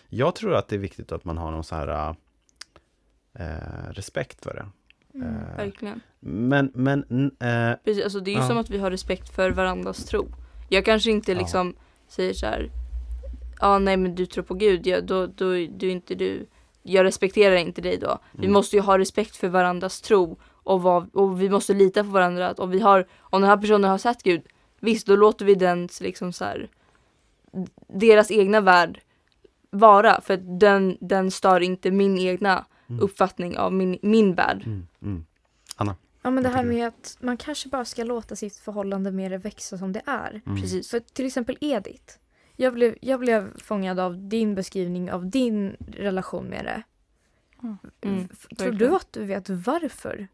[0.10, 2.16] Jag tror att det är viktigt att man har någon så här
[3.34, 4.66] eh, respekt för det.
[5.20, 5.36] Mm.
[5.36, 6.02] Eh, Verkligen.
[6.20, 7.00] men, men
[7.40, 8.48] eh, Precis, alltså det är ju Ja.
[8.48, 10.28] som att vi har respekt för varandras tro.
[10.70, 11.38] Jag kanske inte Ja.
[11.40, 11.76] liksom
[12.08, 12.70] säger så här,
[13.60, 16.46] ja nej men du tror på Gud, ja, då, då, du är inte du,
[16.84, 18.20] jag respekterar inte dig då.
[18.32, 18.54] Vi Mm.
[18.54, 20.38] måste ju ha respekt för varandras tro
[20.68, 22.48] och, vad, och vi måste lita på varandra.
[22.48, 24.42] Att om, vi har, om den här personen har sett Gud,
[24.80, 26.70] visst då låter vi den liksom så här,
[27.88, 29.02] deras egna värld
[29.70, 30.22] vara.
[30.22, 33.02] För att den, den stör inte min egna Mm.
[33.04, 34.64] uppfattning av min, min värld.
[34.66, 35.26] mm, mm.
[35.80, 39.38] Ja, Ja men det här med att man kanske bara ska låta sitt förhållande mer
[39.38, 40.42] växa som det är.
[40.46, 40.62] Mm.
[40.62, 40.90] Precis.
[40.90, 42.14] För till exempel Edith.
[42.56, 46.84] Jag blev, jag blev fångad av din beskrivning av din relation med det.
[48.02, 50.28] Mm, F- Tror du att du vet varför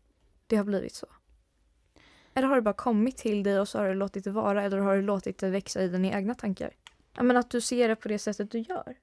[0.48, 1.08] det har blivit så?
[2.34, 4.78] Eller har det bara kommit till dig och så har du låtit det vara eller
[4.78, 6.72] har du låtit det växa i dina egna tankar?
[7.16, 8.96] Ja men att du ser det på det sättet du gör.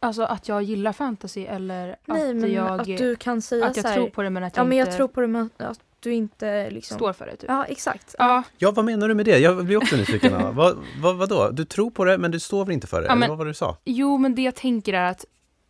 [0.00, 3.76] Alltså att jag gillar fantasy eller Nej att men jag, att du kan säga att
[3.76, 5.20] jag så här, tror på det men att jag Ja men jag inte tror på
[5.20, 6.94] det men att du inte liksom...
[6.94, 7.36] står för det.
[7.36, 7.50] Typ.
[7.50, 8.14] Ja exakt.
[8.18, 9.38] Ja, Ja, vad menar du med det?
[9.38, 10.32] Jag blir också nyfiken.
[10.56, 11.50] vad, vad, vadå?
[11.50, 13.06] Du tror på det, men du står väl inte för det?
[13.06, 13.76] Ja, Eller men- vad var det du sa?
[13.84, 15.24] Jo, men det jag tänker är att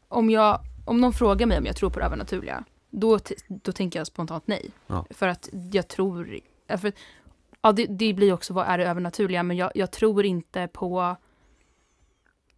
[0.09, 2.65] om, jag, om någon frågar mig om jag tror på det övernaturliga,
[3.01, 4.71] då, då tänker jag spontant nej.
[4.87, 5.07] Ja.
[5.11, 6.41] För att jag tror...
[6.69, 6.93] För,
[7.61, 11.17] ja, det, det blir också vad är det övernaturliga, men jag, jag tror inte på...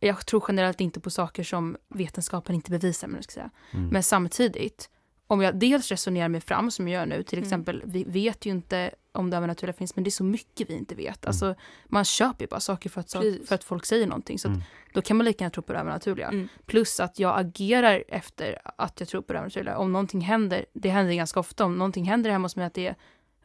[0.00, 3.50] Jag tror generellt inte på saker som vetenskapen inte bevisar, men, jag ska säga.
[3.70, 3.88] Mm.
[3.88, 4.90] men samtidigt,
[5.26, 7.46] om jag dels resonerar mig fram som jag gör nu, till Mm.
[7.46, 10.74] exempel, vi vet ju inte om det övernaturliga finns, men det är så mycket vi
[10.74, 11.26] inte vet.
[11.26, 11.54] Alltså,
[11.86, 13.10] man köper ju bara saker för att,
[13.48, 14.38] för att folk säger någonting.
[14.38, 14.60] Så Mm.
[14.92, 16.28] då kan man lika gärna tro på det övernaturliga.
[16.28, 16.48] Mm.
[16.66, 19.78] Plus att jag agerar efter att jag tror på det övernaturliga.
[19.78, 22.86] Om någonting händer, det händer ganska ofta, om någonting händer hemma hos mig att det
[22.86, 22.94] är,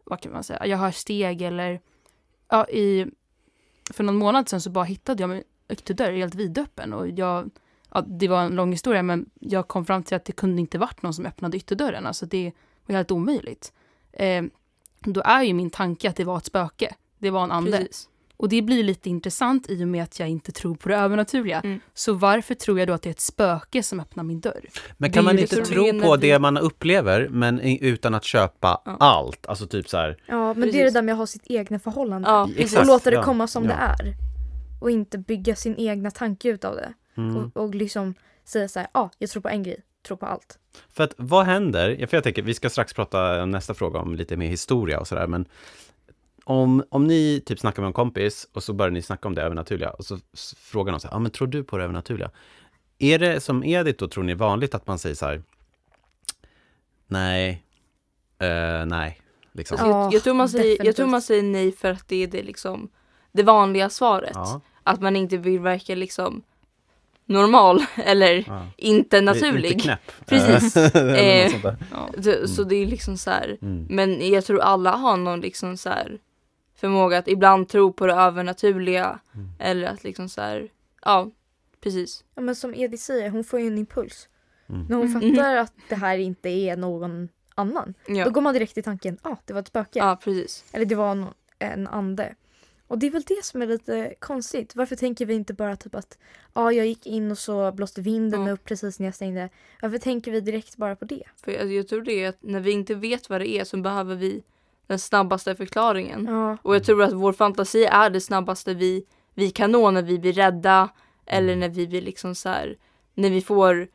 [0.04, 1.80] vad kan man säga, jag hör steg eller,
[2.50, 3.06] ja i,
[3.94, 7.50] för någon månad sedan så bara hittade jag min ytterdörr helt vidöppen och jag,
[7.94, 10.78] ja det var en lång historia men jag kom fram till att det kunde inte
[10.78, 12.52] varit någon som öppnade ytterdörren, alltså det
[12.86, 13.74] var helt omöjligt.
[14.12, 14.44] Eh,
[15.06, 17.72] då är ju min tanke att det var ett spöke, det var en ande.
[17.72, 18.10] Precis.
[18.38, 21.60] Och det blir lite intressant i och med att jag inte tror på det övernaturliga.
[21.60, 21.80] Mm.
[21.94, 24.70] Så varför tror jag då att det är ett spöke som öppnar min dörr?
[24.98, 28.98] Men kan man inte tro på det man upplever, men utan att köpa Ja.
[29.00, 29.48] allt?
[29.48, 30.94] Alltså typ så här, Ja men det är Precis.
[30.94, 32.30] det där med att ha sitt egna förhållande.
[32.30, 32.78] Ja, precis.
[32.80, 33.70] och låta det komma som ja.
[33.70, 34.16] det är.
[34.82, 36.94] Och inte bygga sin egna tanke utav det.
[37.18, 37.36] mm.
[37.38, 38.14] Och, och liksom
[38.46, 40.60] säga så här, ja, ah, jag tror på en grej, tror på allt.
[40.92, 42.08] För att vad händer?
[42.08, 45.08] För jag tänker, vi ska strax prata om nästa fråga om lite mer historia och
[45.08, 45.46] sådär, men
[46.44, 49.42] om, om ni typ snackar med en kompis och så börjar ni snacka om det
[49.42, 50.20] övernaturliga och så
[50.58, 52.32] frågar någon så här, ja men tror du på det övernaturliga?
[53.00, 55.44] Är det som Edith då, tror ni, vanligt att man säger så här,
[57.08, 57.64] nej,
[58.40, 59.78] eh, nej, liksom.
[59.78, 62.28] Alltså, jag, jag, tror man säger, jag tror man säger nej för att det är
[62.28, 62.90] det, liksom,
[63.32, 64.32] det vanliga svaret.
[64.34, 66.44] Ja, Att man inte vill verka liksom
[67.34, 68.68] normal eller ja.
[68.78, 69.82] inte Lite naturlig.
[69.82, 70.12] knäpp.
[70.26, 70.76] Precis.
[70.96, 71.78] Eller Eh, något sånt där.
[71.92, 72.10] Ja.
[72.24, 73.58] Så, så det är liksom så här.
[73.62, 73.88] Mm.
[73.90, 76.20] Men jag tror alla har någon liksom så här
[76.76, 79.20] förmåga att ibland tro på det övernaturliga.
[79.36, 79.50] Mm.
[79.60, 80.70] Eller att liksom så här,
[81.06, 81.32] ja
[81.84, 82.24] precis.
[82.36, 84.30] Ja, men som Edith säger, hon får ju en impuls.
[84.70, 84.86] Mm.
[84.90, 85.36] När hon Mm.
[85.36, 87.94] fattar att det här inte är någon annan.
[88.08, 90.00] Då Ja, går man direkt till tanken, ah, det var ett spöke.
[90.00, 90.66] ja precis.
[90.72, 92.36] Eller det var no- en ande.
[92.94, 94.76] Och det är väl det som är lite konstigt.
[94.76, 96.18] Varför tänker vi inte bara typ att
[96.54, 98.54] ja, jag gick in och så blåste vinden Ja.
[98.54, 99.50] upp precis när jag stängde.
[99.82, 101.24] Varför tänker vi direkt bara på det?
[101.44, 103.78] För jag, jag tror det är att när vi inte vet vad det är så
[103.78, 104.44] behöver vi
[104.88, 106.26] den snabbaste förklaringen.
[106.30, 110.02] Ja, Och jag tror att vår fantasi är det snabbaste vi, vi kan nå när
[110.02, 110.90] vi blir rädda
[111.26, 112.78] eller när vi blir liksom så här,
[113.14, 113.88] när vi får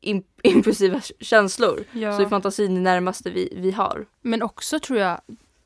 [0.00, 1.84] imp- impulsiva känslor.
[1.92, 2.16] Ja.
[2.16, 4.06] Så är fantasin det närmaste vi, vi har.
[4.20, 5.20] Men också tror jag,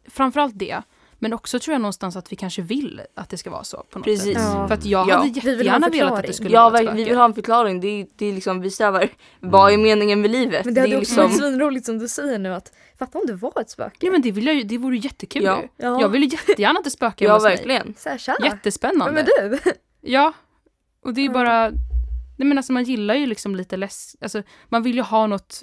[0.08, 0.82] framförallt det,
[1.18, 3.98] men också tror jag någonstans att vi kanske vill att det ska vara så på
[3.98, 4.24] något Precis.
[4.24, 4.42] sätt.
[4.54, 4.68] Ja.
[4.68, 5.14] För att jag Ja.
[5.16, 7.34] hade Vi jättegärna velat att det skulle Ja, vara ett verkligen, vi vill ha en
[7.34, 7.80] förklaring.
[7.80, 9.08] Det är, det är liksom, vi strävar,
[9.40, 10.64] vad är meningen med livet?
[10.64, 13.26] men det hade är också liksom, varit svinroligt som du säger nu att fatta om
[13.26, 13.96] det var ett spöke.
[14.06, 15.60] Ja men det, vill jag det vore ju jättekul Ja.
[15.62, 15.68] ju.
[15.76, 16.00] Ja.
[16.00, 17.56] Jag vill ju jättegärna att det spökar ja, hos mig.
[17.56, 17.94] verkligen.
[17.98, 18.36] Så här, tja.
[18.44, 19.12] Jättespännande.
[19.22, 19.58] Vem är du?
[20.00, 20.32] Ja.
[21.04, 21.32] Och det är ju Ja.
[21.34, 21.70] bara,
[22.36, 25.62] nej men alltså man gillar ju liksom lite läsk, alltså man vill ju ha något,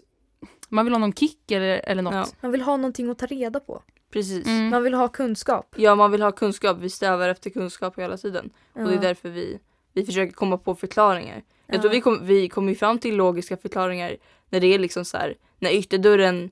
[0.69, 2.13] man vill ha någon kick eller, eller något.
[2.13, 3.81] Ja, Man vill ha någonting att ta reda på.
[4.13, 4.47] Precis.
[4.47, 4.69] Mm.
[4.69, 5.73] Man vill ha kunskap.
[5.77, 6.77] Ja, man vill ha kunskap.
[6.79, 8.49] Vi strävar efter kunskap hela tiden.
[8.73, 8.81] Ja.
[8.83, 9.59] Och det är därför vi,
[9.93, 11.43] vi försöker komma på förklaringar.
[11.67, 11.81] Jag Ja.
[11.81, 14.17] tror vi kom, vi kommer ju fram till logiska förklaringar
[14.49, 16.49] när det är liksom så här, när ytterdörren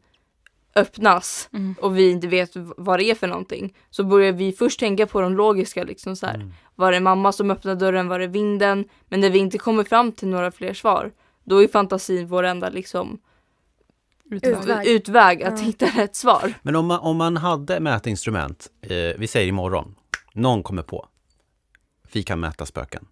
[0.76, 1.76] öppnas Mm.
[1.82, 5.22] och vi inte vet vad det är för någonting så börjar vi först tänka på
[5.22, 6.36] de logiska liksom så här.
[6.36, 6.52] Mm.
[6.76, 8.08] Var det mamma som öppnade dörren?
[8.08, 8.86] Var det vinden?
[9.08, 11.12] Men när vi inte kommer fram till några fler svar
[11.44, 13.20] då är fantasin vår enda liksom
[14.36, 14.88] Utväg.
[14.88, 15.44] Utväg.
[15.44, 16.54] att hitta rätt svar.
[16.62, 19.96] Men om man, om man hade mätinstrument, eh, vi säger imorgon,
[20.34, 21.08] någon kommer på,
[22.12, 23.06] vi kan mäta spöken,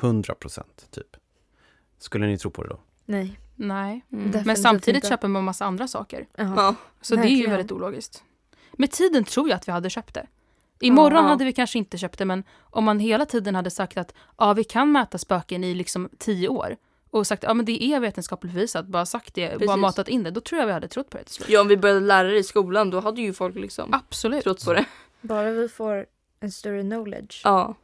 [0.00, 1.16] 100 procent typ.
[1.98, 2.80] Skulle ni tro på det då?
[3.04, 3.38] Nej.
[3.56, 4.04] Nej.
[4.12, 4.42] Mm.
[4.44, 5.08] Men samtidigt inte.
[5.08, 6.26] köper man massa andra saker.
[6.36, 6.74] Ja.
[7.00, 7.50] Så det är ju Verkligen.
[7.50, 8.22] väldigt ologiskt.
[8.72, 10.26] Med tiden tror jag att vi hade köpt det.
[10.80, 11.28] Imorgon Ja.
[11.30, 14.52] hade vi kanske inte köpt det men om man hela tiden hade sagt att ja,
[14.52, 16.76] vi kan mäta spöken i liksom tio år
[17.12, 19.76] och sagt ja men det är vetenskapligt bevisat, bara sagt det, bara Precis.
[19.76, 21.48] matat in det, då tror jag vi hade trott på det till slut.
[21.48, 24.44] ja, om vi började lära det i skolan då hade ju folk liksom Absolut.
[24.44, 24.84] trott på det.
[25.20, 26.06] Bara vi får
[26.40, 27.40] en större knowledge.
[27.44, 27.74] Ja.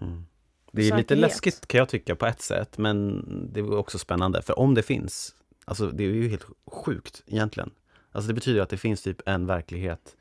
[0.00, 0.24] Mm.
[0.72, 1.20] Det är lite Säkerhet.
[1.20, 4.42] läskigt kan jag tycka på ett sätt, men det är också spännande.
[4.42, 7.70] För om det finns, alltså det är ju helt sjukt egentligen,
[8.14, 10.16] Alltså det betyder att det finns typ en verklighet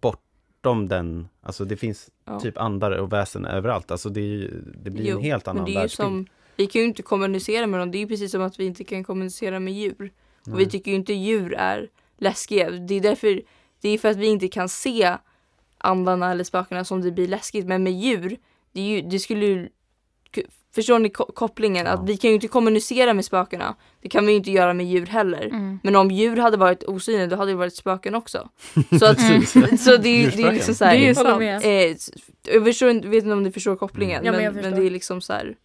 [0.00, 2.40] bortom den, alltså det finns Ja.
[2.40, 3.90] typ andar och väsen överallt.
[3.90, 6.28] Alltså det, är ju- det blir Jo, en helt annan världsbild.
[6.62, 7.90] Vi kan ju inte kommunicera med dem.
[7.90, 10.12] Det är ju precis som att vi inte kan kommunicera med djur.
[10.52, 12.70] Och vi tycker ju inte djur är läskiga.
[12.70, 13.42] Det är därför,
[13.80, 15.16] det är för att vi inte kan se
[15.78, 17.66] andarna eller spökena som det blir läskigt.
[17.66, 18.36] Men med djur,
[18.72, 19.68] det, är ju, det skulle ju
[20.74, 21.86] Förstår ni ko- kopplingen?
[21.86, 21.92] Ja.
[21.92, 23.74] Att vi kan ju inte kommunicera med spökena.
[24.02, 25.46] Det kan vi ju inte göra med djur heller.
[25.46, 25.78] Mm.
[25.82, 28.48] Men om djur hade varit osynliga då hade det varit spöken också.
[28.98, 29.20] Så, att,
[29.80, 31.64] så det, är ju- det är liksom så här, Det är ju sant.
[31.64, 34.20] Eh, jag förstår, inte- vet inte om ni förstår kopplingen.
[34.20, 34.26] Mm.
[34.26, 34.80] Ja, men men, jag men, förstår.
[34.80, 35.56] det är liksom så här.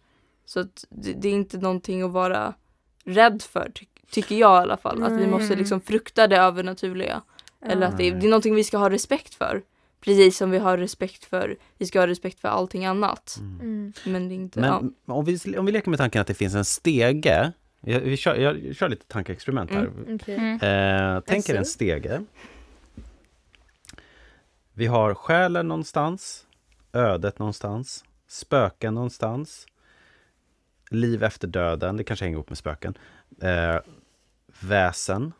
[0.48, 2.54] Så att det, det är inte någonting att vara
[3.04, 5.02] rädd för, ty, tycker jag i alla fall.
[5.02, 7.22] Att vi måste liksom frukta det övernaturliga.
[7.60, 9.62] Eller att det, det är någonting vi ska ha respekt för.
[10.00, 13.36] Precis som vi har respekt för, vi ska ha respekt för allting annat.
[13.38, 13.60] Mm.
[13.60, 13.92] Mm.
[14.04, 14.80] Men det är inte, ja.
[14.80, 17.52] Men om, vi, om vi leker med tanken att det finns en stege.
[17.80, 19.84] Jag, vi kör, jag kör lite tankeexperiment här.
[19.84, 20.14] Mm.
[20.14, 20.36] Okej.
[20.36, 20.54] Mm.
[21.16, 21.70] Eh, tänk er en Jaså?
[21.70, 22.24] stege.
[24.72, 26.46] Vi har själen någonstans,
[26.92, 29.66] ödet någonstans, spöken någonstans,
[30.88, 32.98] liv efter döden, det kanske hänger ihop med spöken,
[33.42, 33.76] eh,
[34.60, 35.32] väsen.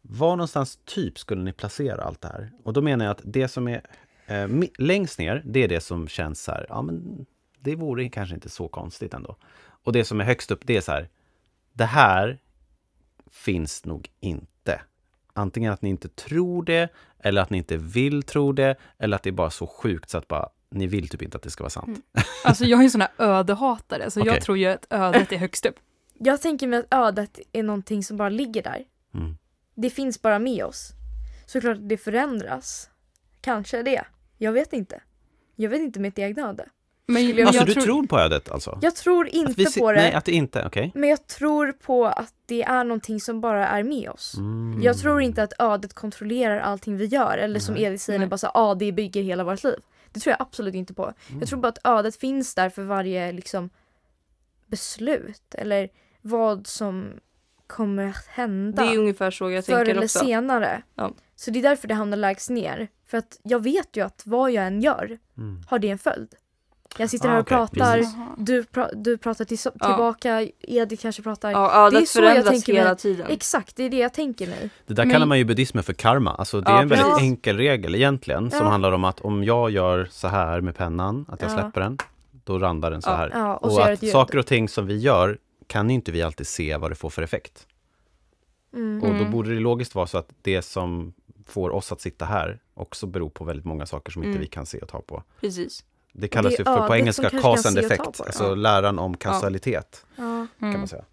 [0.00, 2.50] Var någonstans typ skulle ni placera allt det här?
[2.64, 3.82] Och då menar jag att det som är
[4.26, 4.48] eh,
[4.78, 7.26] längst ner, det är det som känns så här, ja men
[7.60, 9.36] det vore kanske inte så konstigt ändå.
[9.60, 11.08] Och det som är högst upp, det är så här,
[11.72, 12.38] det här
[13.30, 14.80] finns nog inte.
[15.32, 19.22] Antingen att ni inte tror det, eller att ni inte vill tro det, eller att
[19.22, 21.64] det är bara så sjukt så att bara, ni vill typ inte att det ska
[21.64, 21.86] vara sant.
[21.88, 22.00] Mm.
[22.44, 24.32] Alltså jag är en sån här ödehatare, så Okej.
[24.32, 25.74] jag tror ju att ödet är högst upp.
[26.20, 28.84] Jag tänker mig att ödet är någonting som bara ligger där.
[29.14, 29.36] Mm.
[29.74, 30.90] Det finns bara med oss.
[31.46, 32.90] Såklart det förändras.
[33.40, 34.04] Kanske det.
[34.38, 35.00] Jag vet inte.
[35.56, 36.66] Jag vet inte mitt egna öde.
[37.06, 38.06] Men jag- Alltså jag du tror...
[38.06, 38.78] på ödet alltså?
[38.82, 39.98] Jag tror inte vi se- på det.
[40.00, 40.92] Nej, att det inte, okej.
[40.94, 44.34] Men jag tror på att det är någonting som bara är med oss.
[44.36, 44.82] Mm.
[44.82, 47.38] Jag tror inte att ödet kontrollerar allting vi gör.
[47.38, 47.76] Eller som.
[47.76, 49.78] Edith säger, bara så ah, det bygger hela vårt liv.
[50.12, 51.02] Det tror jag absolut inte på.
[51.04, 51.40] Mm.
[51.40, 53.70] Jag tror bara att ödet finns där för varje liksom,
[54.66, 55.54] beslut.
[55.54, 55.88] Eller
[56.22, 57.12] vad som
[57.66, 58.84] kommer att det hända.
[58.84, 60.18] är ungefär så jag förr tänker eller också.
[60.18, 60.82] senare.
[60.94, 61.12] Ja.
[61.36, 62.88] Så det är därför det hamnar lägst ner.
[63.06, 65.62] För att jag vet ju att vad jag än gör Mm.
[65.68, 66.34] har det en följd.
[66.96, 68.04] Jag sitter Ah, här och okej, pratar,
[68.36, 69.70] du, pra- du pratar till- Ja.
[69.70, 71.50] tillbaka, Edith kanske pratar.
[71.50, 72.96] Ja, ödet Det är så jag tänker hela mig.
[72.98, 73.26] tiden.
[73.30, 74.70] Exakt, det är det jag tänker mig.
[74.86, 76.34] Det där Men- kallar man ju buddhismen för karma.
[76.34, 78.68] Alltså det är Ja, en väldigt enkel regel egentligen som Ja.
[78.68, 81.54] handlar om att om jag gör så här med pennan, att jag Ja.
[81.58, 81.98] släpper den,
[82.44, 83.14] då randar den så Ja.
[83.16, 83.30] här.
[83.34, 86.46] Ja, och, och att saker och ting som vi gör kan ju inte vi alltid
[86.46, 87.66] se vad det får för effekt.
[88.74, 89.02] Mm.
[89.02, 89.30] Och då Mm.
[89.30, 91.12] borde det logiskt vara så att det som
[91.46, 94.40] får oss att sitta här också beror på väldigt många saker som inte Mm.
[94.40, 95.22] vi kan se och ta på.
[95.40, 95.84] Precis.
[96.20, 98.54] Det kallas Det ju för på ödet engelska cause and effect, på alltså Ja.
[98.54, 100.22] läran om kausalitet Ja.
[100.58, 100.78] kan Mm.
[100.80, 101.04] man säga.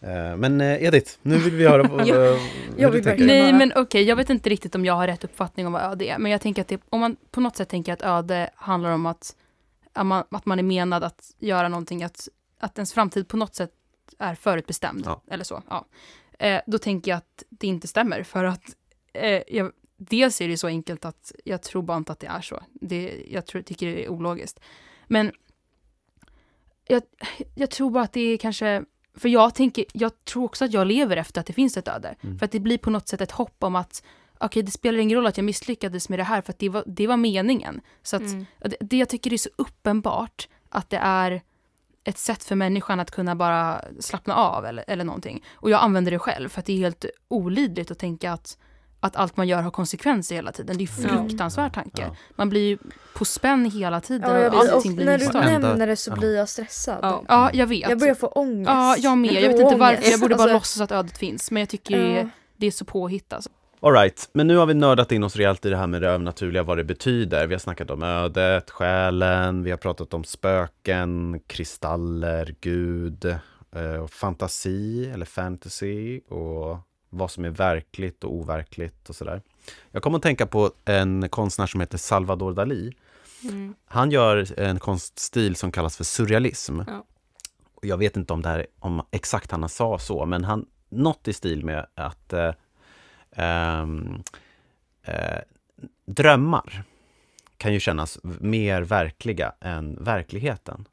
[0.00, 2.14] Eh, Men eh, Edith, nu vill vi höra vad, Ja.
[2.14, 2.38] hur
[2.76, 3.26] Jag du vill tänker.
[3.26, 6.04] Nej men okej, jag vet inte riktigt om jag har rätt uppfattning om vad öde
[6.08, 6.18] är.
[6.18, 9.06] Men jag tänker att det, om man på något sätt tänker att öde handlar om
[9.06, 9.36] att,
[9.92, 12.28] att, man, att man är menad att göra någonting, att,
[12.60, 13.70] att ens framtid på något sätt
[14.18, 15.02] är förutbestämd.
[15.06, 15.22] Ja.
[15.30, 15.62] Eller så.
[15.68, 15.86] Ja.
[16.38, 18.22] Eh, då tänker jag att det inte stämmer.
[18.22, 18.62] För att
[19.12, 22.40] eh, jag, dels är det så enkelt att jag tror bara inte att det är
[22.40, 22.62] så.
[22.72, 24.60] Det, jag tror, tycker det är ologiskt.
[25.06, 25.32] Men
[26.88, 27.02] jag,
[27.54, 30.86] jag tror bara att det är kanske för jag tänker, jag tror också att jag
[30.86, 32.14] lever efter att det finns ett öde.
[32.20, 32.38] Mm.
[32.38, 34.02] För att det blir på något sätt ett hopp om att
[34.38, 36.84] okej, det spelar ingen roll att jag misslyckades med det här för att det var,
[36.86, 37.80] det var meningen.
[38.02, 38.46] Så att Mm.
[38.58, 41.42] det, det jag tycker är så uppenbart att det är
[42.04, 45.44] ett sätt för människan att kunna bara slappna av eller, eller någonting.
[45.52, 48.58] Och jag använder det själv för att det är helt olidligt att tänka att,
[49.06, 50.78] att allt man gör har konsekvenser hela tiden.
[50.78, 51.08] Det är Ja.
[51.08, 52.02] fruktansvärd tanke.
[52.02, 52.16] Ja.
[52.36, 52.78] Man blir ju
[53.14, 56.36] på spänn hela tiden Ja, och blir, och blir när du nämner det så blir
[56.36, 56.98] jag stressad.
[57.02, 57.24] Ja.
[57.28, 57.88] Ja, jag vet.
[57.90, 58.68] Jag börjar få ångest.
[58.68, 59.32] Ja, jag med.
[59.32, 60.10] Jag vet inte varför.
[60.10, 61.50] Jag borde bara Alltså, låtsas att ödet finns.
[61.50, 63.46] Men jag tycker det, det är så påhittat.
[63.80, 66.62] Alright, men nu har vi nördat in oss rejält i det här med det övernaturliga,
[66.62, 67.46] vad det betyder.
[67.46, 75.10] Vi har snackat om ödet, själen, vi har pratat om spöken, kristaller, gud, eh, fantasi
[75.14, 76.78] eller fantasy och
[77.10, 79.42] vad som är verkligt och overkligt och sådär.
[79.90, 82.92] Jag kommer att tänka på en konstnär som heter Salvador Dalí.
[83.42, 83.74] Mm.
[83.84, 86.80] Han gör en konststil som kallas för surrealism.
[86.86, 87.04] Ja.
[87.82, 91.32] Jag vet inte om det här, om exakt han sa så, men han, något i
[91.32, 92.54] stil med att eh,
[93.32, 94.22] ehm,
[95.02, 95.38] eh,
[96.06, 96.82] drömmar
[97.56, 100.84] kan ju kännas mer verkliga än verkligheten.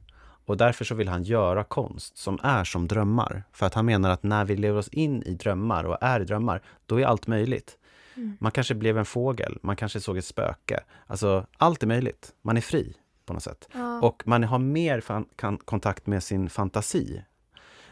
[0.45, 3.43] Och därför så vill han göra konst som är som drömmar.
[3.51, 6.25] För att han menar att när vi lever oss in i drömmar och är i
[6.25, 7.77] drömmar, då är allt möjligt.
[8.15, 8.37] Mm.
[8.39, 10.79] Man kanske blev en fågel, man kanske såg ett spöke.
[11.07, 12.31] Alltså, allt är möjligt.
[12.41, 13.69] Man är fri på något sätt.
[13.73, 14.01] Ja.
[14.01, 17.23] Och man har mer fan, kan, kontakt med sin fantasi.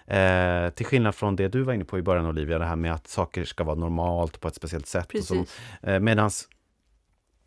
[0.07, 2.93] Eh, till skillnad från det du var inne på i början Olivia, det här med
[2.93, 5.07] att saker ska vara normalt på ett speciellt sätt.
[5.07, 5.59] Precis.
[5.81, 6.47] Eh, medans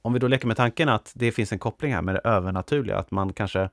[0.03, 2.99] om vi då leker med tanken att det finns en koppling här med det övernaturliga,
[2.99, 3.71] att man kanske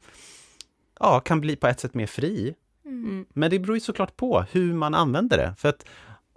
[1.02, 2.54] ja, kan bli på ett sätt mer fri.
[2.86, 3.26] Mm.
[3.34, 5.54] Men det beror ju såklart på hur man använder det.
[5.58, 5.86] För att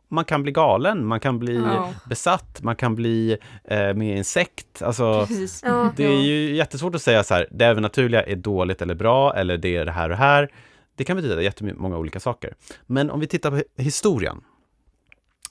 [0.08, 1.92] man kan bli galen, man kan bli Ja.
[2.08, 4.82] besatt, man kan bli eh, med i en sekt.
[4.82, 5.26] Alltså.
[5.62, 5.92] Ja.
[5.96, 9.56] det är ju jättesvårt att säga så här, det övernaturliga är dåligt eller bra, eller
[9.56, 10.48] det är det här och här.
[10.96, 12.54] Det kan betyda jättemånga olika saker.
[12.86, 14.40] Men om vi tittar på hi- historien,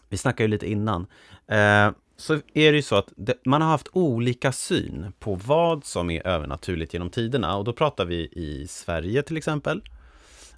[0.09, 1.07] vi snackade ju lite innan,
[1.47, 5.85] eh, så är det ju så att det, man har haft olika syn på vad
[5.85, 7.57] som är övernaturligt genom tiderna.
[7.57, 9.81] Och då pratar vi i Sverige till exempel,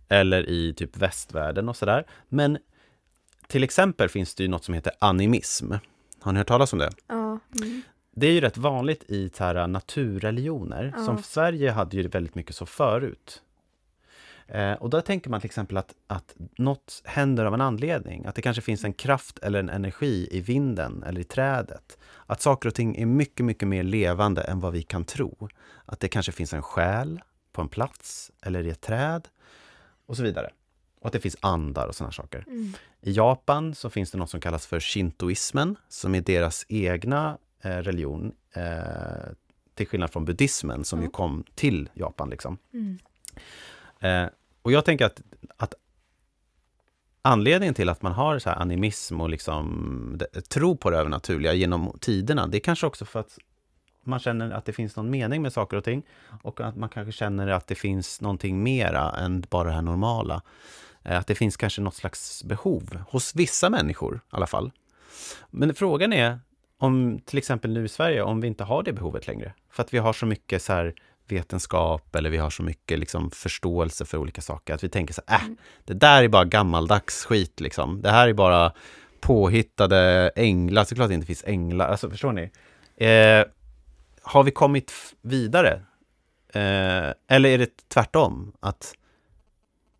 [0.07, 2.05] eller i typ västvärlden och sådär.
[2.29, 2.57] Men
[3.47, 5.71] till exempel finns det ju något som heter animism.
[6.19, 6.91] Har ni hört talas om det?
[7.07, 7.39] Ja.
[7.61, 7.81] Mm.
[8.15, 10.93] Det är ju rätt vanligt i så naturreligioner.
[10.97, 11.05] Ja.
[11.05, 13.41] Som Sverige hade ju väldigt mycket så förut.
[14.47, 18.25] Eh, och då tänker man till exempel att, att något händer av en anledning.
[18.25, 21.97] Att det kanske finns en kraft eller en energi i vinden eller i trädet.
[22.25, 25.49] Att saker och ting är mycket, mycket mer levande än vad vi kan tro.
[25.85, 29.27] Att det kanske finns en själ på en plats eller i ett träd
[30.05, 30.49] och så vidare.
[30.99, 32.43] Och att det finns andar och sådana saker.
[32.47, 32.73] Mm.
[33.01, 37.69] I Japan så finns det något som kallas för shintoismen, som är deras egna eh,
[37.69, 38.63] religion, eh,
[39.73, 41.11] till skillnad från buddhismen som ju Ja.
[41.11, 42.29] kom till Japan.
[42.29, 42.57] Liksom.
[42.73, 42.99] Mm.
[44.05, 44.29] Eh,
[44.61, 45.21] och jag tänker att,
[45.57, 45.73] att
[47.21, 51.97] anledningen till att man har så här animism och liksom tro på det övernaturliga genom
[52.01, 53.37] tiderna, det är kanske också för att
[54.03, 56.03] man känner att det finns någon mening med saker och ting
[56.43, 60.41] och att man kanske känner att det finns någonting mera än bara det här normala.
[61.03, 64.71] Eh, Att det finns kanske något slags behov, hos vissa människor i alla fall.
[65.49, 66.39] Men frågan är,
[66.77, 69.53] om till exempel nu i Sverige, om vi inte har det behovet längre.
[69.69, 70.93] För att vi har så mycket så här
[71.27, 74.73] vetenskap eller vi har så mycket liksom förståelse för olika saker.
[74.73, 78.01] Att vi tänker så här, äh, det där är bara gammaldags skit liksom.
[78.01, 78.71] Det här är bara
[79.21, 80.83] påhittade änglar.
[80.83, 81.87] Såklart det inte finns änglar.
[81.87, 82.51] Alltså förstår ni?
[82.97, 83.45] Eh,
[84.21, 85.81] har vi kommit vidare?
[86.53, 88.53] Eh, eller är det tvärtom?
[88.59, 88.93] Att,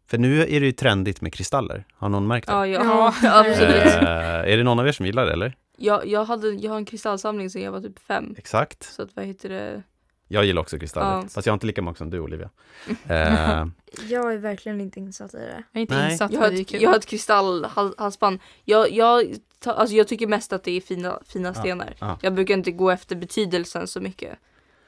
[0.08, 1.86] för nu är det ju trendigt med kristaller.
[1.94, 2.54] Har någon märkt det?
[2.54, 3.14] Ja, ja.
[3.24, 3.86] Ja, absolut.
[3.86, 5.58] Eh, är det någon av er som gillar det eller?
[5.78, 8.36] Jag, jag, hade, jag har en kristallsamling sedan jag var typ fem.
[8.38, 8.84] Exakt.
[8.84, 9.84] Så att vad heter det?
[10.28, 11.12] Jag gillar också kristaller.
[11.16, 11.22] Ja.
[11.30, 12.50] Fast jag har inte lika många som du Olivia.
[13.08, 13.66] Eh,
[14.10, 15.64] Jag är verkligen inte insatt i det.
[15.72, 16.12] Jag är inte Nej.
[16.12, 18.40] insatt, Jag har ett, jag har ett kristallhalsband.
[18.64, 21.96] Jag, jag, ta, alltså jag tycker mest att det är fina, fina Ja, stenar.
[22.00, 22.20] ja.
[22.22, 24.38] Jag brukar inte gå efter betydelsen så mycket.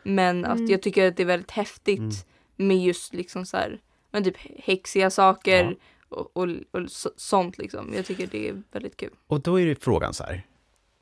[0.03, 0.71] Men att Mm.
[0.71, 2.11] jag tycker att det är väldigt häftigt Mm.
[2.55, 3.79] med just liksom så här,
[4.11, 5.63] men typ häxiga saker
[6.09, 6.17] Ja.
[6.17, 7.93] och, och, och så, sånt liksom.
[7.95, 9.13] Jag tycker det är väldigt kul.
[9.27, 10.45] Och då är frågan så här.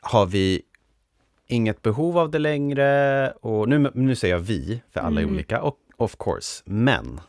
[0.02, 0.62] Har vi
[1.48, 3.32] inget behov av det längre?
[3.42, 5.36] Och nu, nu säger jag vi, för alla är Mm.
[5.36, 5.62] olika.
[5.62, 7.20] Och of course, men.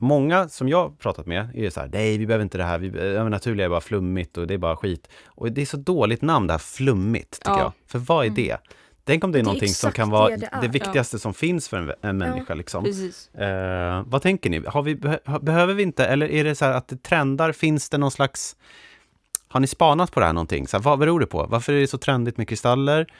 [0.00, 2.78] Många som jag har pratat med är så här, nej vi behöver inte det här,
[2.78, 5.08] vi, övernaturliga är bara flummigt och det är bara skit.
[5.26, 7.58] Och det är så dåligt namn det här flummigt, tycker Ja.
[7.60, 7.72] jag.
[7.86, 8.34] För vad är Mm.
[8.34, 8.56] det?
[9.04, 10.70] Tänk om det är Det är någonting som exakt kan vara det det, det är.
[10.72, 12.54] viktigaste som finns för en, en människa.
[12.54, 12.84] Liksom.
[12.84, 13.34] Precis.
[13.34, 14.58] Eh, vad tänker ni?
[14.58, 17.52] Vi, beh- behöver vi inte, eller är det så här att det trendar?
[17.52, 18.56] Finns det någon slags...
[19.48, 20.68] Har ni spanat på det här någonting?
[20.68, 21.46] Så här, vad beror det på?
[21.50, 23.12] Varför är det så trendigt med kristaller?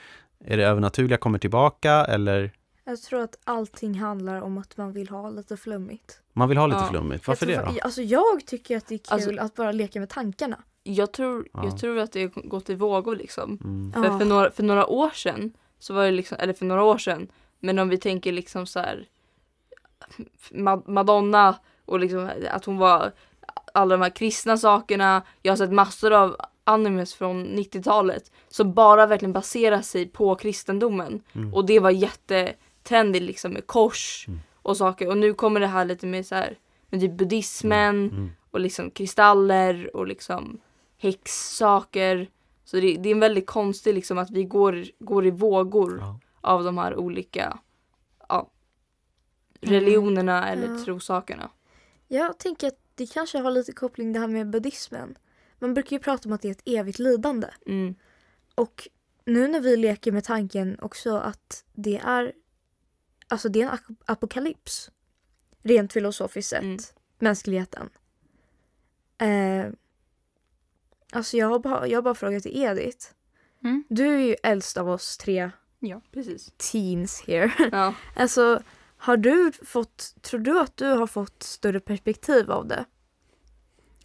[0.45, 2.51] Är det övernaturliga kommer tillbaka eller
[2.83, 6.21] Jag tror att allting handlar om att man vill ha lite flummigt.
[6.33, 6.87] man vill ha lite Ja.
[6.89, 7.27] flummigt?
[7.27, 7.79] Varför jag det då?
[7.81, 10.57] Alltså jag tycker att det är kul Alltså- att bara leka med tankarna.
[10.83, 11.63] Jag tror, Ja.
[11.63, 13.59] jag tror att det har gått i vågor liksom.
[13.63, 13.93] Mm.
[14.03, 16.97] För, för, några, för några år sedan så var det liksom, eller för några år
[16.97, 17.27] sedan,
[17.59, 19.07] men om vi tänker liksom så här
[20.51, 23.11] Ma- Madonna och liksom att hon var
[23.73, 25.23] alla de här kristna sakerna.
[25.41, 31.21] Jag har sett massor av animes från 90-talet som bara verkligen baserar sig på kristendomen.
[31.35, 31.53] Mm.
[31.53, 34.39] Och det var jättetrendigt liksom med kors Mm.
[34.55, 35.07] och saker.
[35.07, 36.57] Och nu kommer det här lite mer så här
[36.89, 38.29] med typ buddhismen Mm.
[38.51, 40.59] och liksom kristaller och liksom
[40.97, 42.29] häxsaker.
[42.65, 46.19] Så det, det är en väldigt konstig liksom att vi går, går i vågor Ja.
[46.41, 47.59] av de här olika
[48.29, 48.49] ja,
[49.61, 49.73] Mm.
[49.75, 50.83] religionerna eller Ja.
[50.85, 51.49] trosakerna.
[52.07, 55.17] Jag tänker att det kanske har lite koppling det här med buddhismen.
[55.59, 57.47] Man brukar ju prata om att det är ett evigt lidande.
[57.65, 57.95] Mm.
[58.55, 58.87] Och
[59.25, 62.33] nu när vi leker med tanken också att det är
[63.27, 64.91] alltså det är en ap- apokalyps.
[65.63, 66.61] Rent filosofiskt sett.
[66.63, 66.77] Mm.
[67.19, 67.89] Mänskligheten.
[69.17, 69.65] Eh,
[71.11, 73.07] alltså jag har, bara, jag har bara frågat till Edith.
[73.63, 73.83] Mm.
[73.89, 75.51] Du är ju äldst av oss tre
[76.11, 76.53] Precis.
[76.57, 77.51] teens here.
[77.71, 77.95] Ja.
[78.15, 78.63] Alltså
[78.99, 82.85] har du fått, tror du att du har fått större perspektiv av det?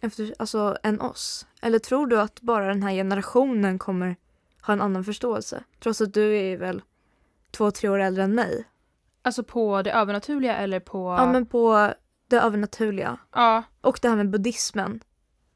[0.01, 1.47] Efter, alltså än oss?
[1.61, 4.15] Eller tror du att bara den här generationen kommer
[4.61, 5.63] ha en annan förståelse?
[5.79, 6.81] Trots att du är väl
[7.51, 8.65] två, tre år äldre än mig.
[9.21, 11.15] Alltså på det övernaturliga eller på...
[11.19, 11.95] Ja men på det
[12.27, 13.17] det övernaturliga.
[13.31, 14.99] Ja, Och det här med buddhismen.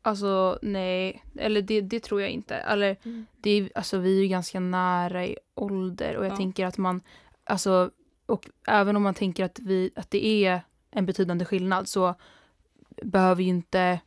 [0.02, 1.24] alltså nej.
[1.36, 2.56] Eller det, det tror jag inte.
[2.56, 2.98] Eller
[3.42, 6.38] det är, alltså vi är ju ganska nära i ålder och jag Ja.
[6.38, 7.02] tänker att man,
[7.44, 7.92] alltså,
[8.30, 10.62] och även om man tänker att, vi, att det är
[10.92, 12.16] en betydande skillnad så
[13.04, 14.00] behöver ju inte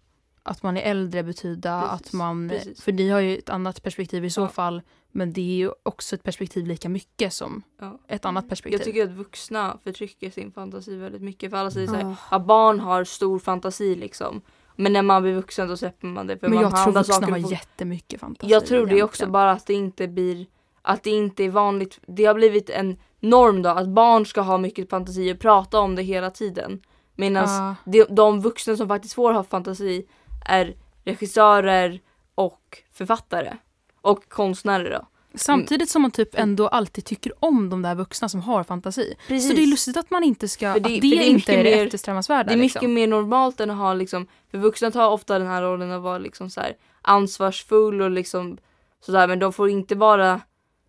[0.43, 2.83] att man är äldre betyda Precis, att man, precis.
[2.83, 4.49] för ni har ju ett annat perspektiv i så Ja.
[4.49, 7.99] fall, men det är ju också ett perspektiv lika mycket som Ja.
[8.09, 8.81] ett annat perspektiv.
[8.81, 11.51] Jag tycker att vuxna förtrycker sin fantasi väldigt mycket.
[11.51, 14.43] För alla säger så här, att barn har stor fantasi liksom.
[14.77, 16.39] Men när man blir vuxen då släpper man det.
[16.39, 18.53] För men man jag tror vuxna saker har få- jättemycket fantasi.
[18.53, 20.47] Jag tror det också bara att det inte blir
[20.83, 22.01] att det inte är vanligt.
[22.07, 25.95] Det har blivit en norm då att barn ska ha mycket fantasi och prata om
[25.95, 26.81] det hela tiden.
[27.17, 27.75] Medan Ja.
[27.93, 30.07] de, de vuxna som faktiskt får ha fantasi
[30.47, 32.01] är regissörer
[32.35, 33.57] och författare.
[34.01, 35.07] Och konstnärer då.
[35.35, 39.15] Samtidigt som man typ ändå alltid tycker om de där vuxna som har fantasi.
[39.29, 39.51] Precis.
[39.51, 41.27] Så det är lustigt att man inte ska, För det- att det, för det är
[41.27, 42.49] inte mycket är det mer- eftersträvansvärda.
[42.49, 42.95] Det är mycket liksom.
[42.95, 46.19] mer normalt än att ha liksom, för vuxna tar ofta den här rollen att vara
[46.19, 48.59] liksom så här ansvarsfull och liksom
[49.01, 50.41] sådär men de får inte vara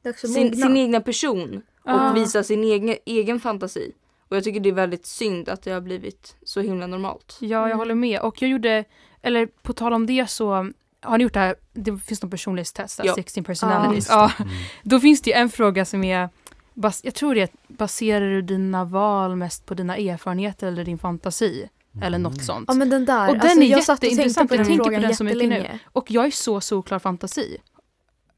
[0.01, 2.13] Det är också sin, sin egna person och Ah.
[2.13, 3.91] visa sin egen, egen fantasi.
[4.29, 7.37] Och jag tycker det är väldigt synd att det har blivit så himla normalt.
[7.39, 7.77] Ja, jag Mm.
[7.77, 8.19] håller med.
[8.21, 8.83] Och jag gjorde,
[9.21, 10.71] eller på tal om det så
[11.01, 13.15] har ni gjort det här, det finns någon personlighetstest, Ja.
[13.15, 14.07] 16 personalities.
[14.09, 14.31] Ja.
[14.39, 14.45] Ja,
[14.83, 16.29] då finns det ju en fråga som är,
[16.73, 20.97] bas, jag tror det är, baserar du dina val mest på dina erfarenheter eller din
[20.97, 21.69] fantasi?
[22.01, 22.65] Eller något sånt.
[22.67, 24.65] Ja men den där, Och den alltså, är jag satt och tänkte på jag den
[24.67, 25.79] tänker på frågan den så mycket nu.
[25.85, 27.57] Och jag är så solklar fantasi.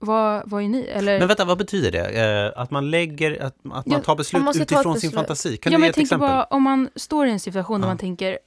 [0.06, 0.82] Vad, vad är ni?
[0.82, 1.20] Eller?
[1.20, 2.10] Men vänta, vad betyder det?
[2.56, 5.14] Eh, att man lägger, att, att man tar beslut man ett utifrån sin beslut.
[5.14, 5.58] fantasi?
[5.58, 6.30] Kan ja, du ge ett exempel?
[6.30, 7.90] bara om man står i en situation där Ja.
[7.90, 8.40] man tänker,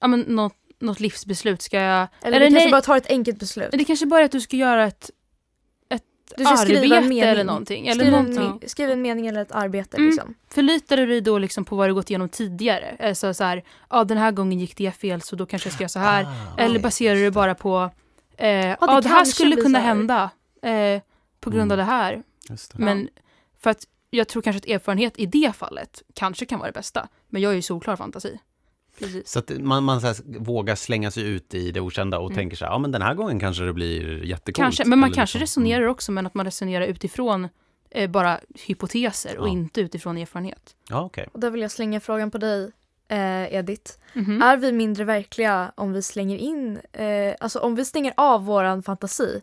[0.00, 2.08] ja men något, något livsbeslut, ska jag...
[2.22, 3.68] Eller, vi kanske nej, bara tar ett enkelt beslut.
[3.72, 5.10] det kanske bara är att du ska göra ett,
[6.36, 7.20] Du ska skriva en arbete mening.
[7.20, 7.86] eller någonting.
[7.88, 8.58] Eller Skriv, någonting.
[8.62, 10.08] en, skriv en mening eller ett arbete Mm.
[10.10, 10.34] liksom.
[10.50, 12.96] Förlitar du dig då liksom på vad du gått igenom tidigare?
[13.00, 15.82] Alltså så här, ja den här gången gick det fel så då kanske jag ska
[15.82, 16.24] göra så här.
[16.24, 17.90] Ah, Eller baserar du bara på,
[18.36, 20.30] eh, ja det, det här skulle kunna hända
[20.62, 21.02] eh,
[21.40, 21.86] på grund av Mm.
[21.86, 22.22] det här.
[22.50, 22.78] Just det.
[22.84, 23.08] Men
[23.58, 27.08] för att jag tror kanske att erfarenhet i det fallet kanske kan vara det bästa.
[27.28, 28.38] Men jag är ju solklar fantasi.
[28.98, 29.28] Precis.
[29.30, 32.36] Så att man, man så här, vågar slänga sig ut i det okända och Mm.
[32.36, 34.56] tänker så här, ja men den här gången kanske det blir jättekult.
[34.64, 35.90] Kanske, men man kanske liksom, resonerar mm.
[35.90, 37.48] också men att man resonerar utifrån
[37.90, 39.52] eh, bara hypoteser och Ja.
[39.52, 40.76] inte utifrån erfarenhet.
[40.88, 41.28] Ja, okej.
[41.32, 42.70] Och där vill jag slänga frågan på dig
[43.08, 43.92] eh, Edith.
[44.14, 44.42] Mhm.
[44.42, 48.82] Är vi mindre verkliga om vi slänger in, eh, alltså om vi stänger av våran
[48.82, 49.40] fantasi?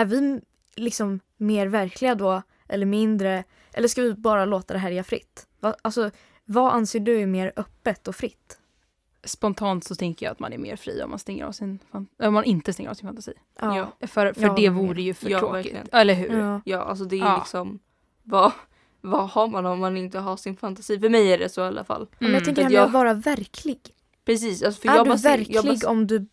[0.00, 0.40] Är vi
[0.76, 3.44] liksom mer verkliga då eller mindre?
[3.72, 5.46] Eller ska vi bara låta det härja fritt?
[5.60, 6.10] Va, alltså
[6.44, 8.58] vad anser du är mer öppet och fritt?
[9.24, 12.34] Spontant så tänker jag att man är mer fri om man, stänger av sin om
[12.34, 13.32] man inte stänger av sin fantasi.
[13.60, 13.92] Ja.
[14.00, 15.54] För, för Jag det vore ju för Ja, tråkigt.
[15.56, 15.86] verkligen.
[15.92, 16.38] Eller hur?
[16.38, 16.60] Ja.
[16.64, 17.36] Ja, alltså det är Ja.
[17.38, 17.78] liksom
[18.22, 18.52] vad,
[19.00, 20.98] vad har man om man inte har sin fantasi?
[21.00, 22.06] För mig är det så i alla fall.
[22.18, 23.80] Men jag tänker För här med jag- att vara verklig.
[24.24, 24.62] Precis.
[24.62, 26.26] Alltså för är jag du verklig jag bas- om du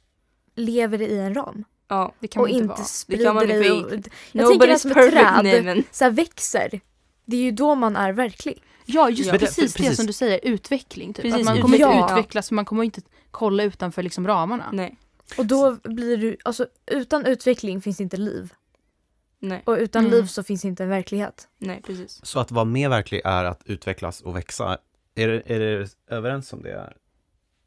[0.55, 1.63] lever i en ram?
[1.87, 2.13] Ja.
[2.19, 2.87] det kan och man inte inte vara.
[3.07, 3.95] Det kan man dig inte.
[3.95, 5.39] och, Jag tänker det som ett träd.
[5.43, 5.83] nej men.
[5.91, 6.79] så här växer.
[7.25, 8.63] Det är ju då man är verklig.
[8.85, 9.33] Ja, just Ja.
[9.33, 9.97] Det- precis det precis.
[9.97, 11.13] som du säger, utveckling.
[11.13, 11.23] Typ.
[11.23, 12.11] Precis, att man kommer inte Ja.
[12.11, 14.69] utvecklas, för man kommer inte kolla utanför liksom ramarna.
[14.73, 14.97] Nej.
[15.37, 18.53] Och då blir du, alltså utan utveckling finns inte liv.
[19.39, 19.61] Nej.
[19.65, 20.11] Och utan Mm.
[20.17, 21.47] liv så finns inte en verklighet.
[21.57, 22.19] Nej precis.
[22.25, 24.77] Så att vara mer verklig är att utvecklas och växa.
[25.15, 26.93] Är det, är det överens om det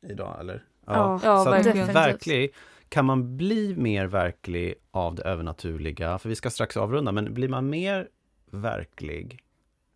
[0.09, 0.65] idag eller?
[0.87, 1.93] Ja, Ja, så att verkligen.
[1.93, 2.55] verklig,
[2.89, 6.19] kan man bli mer verklig av det övernaturliga?
[6.19, 8.09] För vi ska strax avrunda, men blir man mer
[8.51, 9.39] verklig?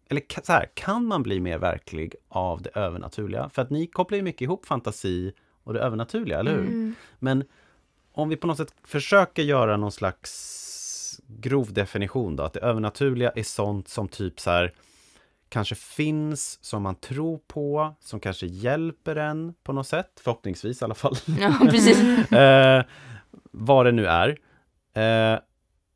[0.09, 3.49] Eller så här, kan man bli mer verklig av det övernaturliga?
[3.49, 5.33] För att ni kopplar ju mycket ihop fantasi
[5.65, 6.61] och det övernaturliga, eller hur?
[6.61, 6.95] Mm.
[7.19, 7.45] Men
[8.13, 13.31] om vi på något sätt försöker göra någon slags grov definition då, att det övernaturliga
[13.31, 14.73] är sånt som typ så här
[15.53, 20.85] kanske finns, som man tror på, som kanske hjälper en på något sätt, förhoppningsvis i
[20.85, 21.17] alla fall.
[21.41, 22.33] Ja precis.
[22.33, 22.85] eh,
[23.51, 24.29] vad det nu är.
[24.95, 25.39] Eh,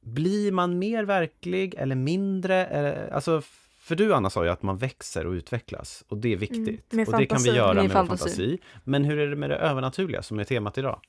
[0.00, 2.66] blir man mer verklig eller mindre?
[2.66, 3.42] Eh, alltså,
[3.78, 6.92] för du Anna sa ju att man växer och utvecklas och det är viktigt.
[6.92, 8.18] Mm, och det kan vi göra Med med, fantasi.
[8.18, 8.58] fantasi.
[8.84, 11.00] Men hur är det med det övernaturliga som är temat idag?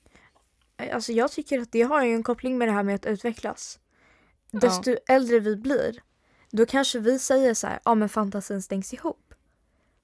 [0.92, 3.78] Alltså jag tycker att det har ju en koppling med det här med att utvecklas.
[4.50, 6.00] Desto äldre vi blir,
[6.50, 9.34] då kanske vi säger så här, ja men fantasin stängs ihop.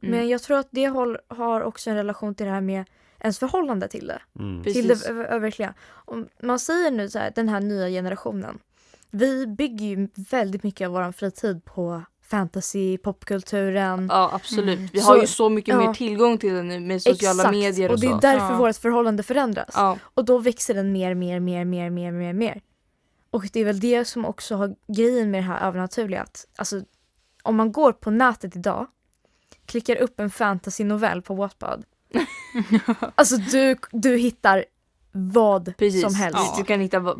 [0.03, 0.16] Mm.
[0.18, 0.84] Men jag tror att det
[1.28, 2.84] har också en relation till det här med
[3.20, 4.20] ens förhållande till det.
[4.38, 4.62] Mm.
[4.62, 5.03] Till Precis.
[5.07, 5.74] det ö- öververkliga.
[5.90, 8.59] Om man säger nu så här, den här nya generationen.
[9.11, 14.07] Vi bygger ju väldigt mycket av vår fritid på fantasy, popkulturen.
[14.12, 14.78] Ja absolut.
[14.78, 14.88] Mm.
[14.92, 15.86] Vi har Så- ju så mycket ja.
[15.86, 17.51] mer tillgång till det nu med sociala Exakt.
[17.57, 18.18] medier och, och det är så.
[18.18, 18.57] därför Ja.
[18.57, 19.70] vårt förhållande förändras.
[19.74, 19.99] Ja.
[20.14, 22.61] Och då växer den mer, mer, mer, mer, mer, mer, mer.
[23.35, 26.22] Och det är väl det som också har grejen med det här övernaturliga.
[26.22, 26.82] Att, alltså,
[27.43, 28.87] om man går på nätet idag,
[29.66, 31.85] klickar upp en fantasy-novell på Wattpad
[33.14, 34.64] Alltså du, du hittar
[35.12, 36.03] vad Precis.
[36.03, 36.39] som helst.
[36.39, 36.55] Ja.
[36.59, 37.16] Du kan hitta,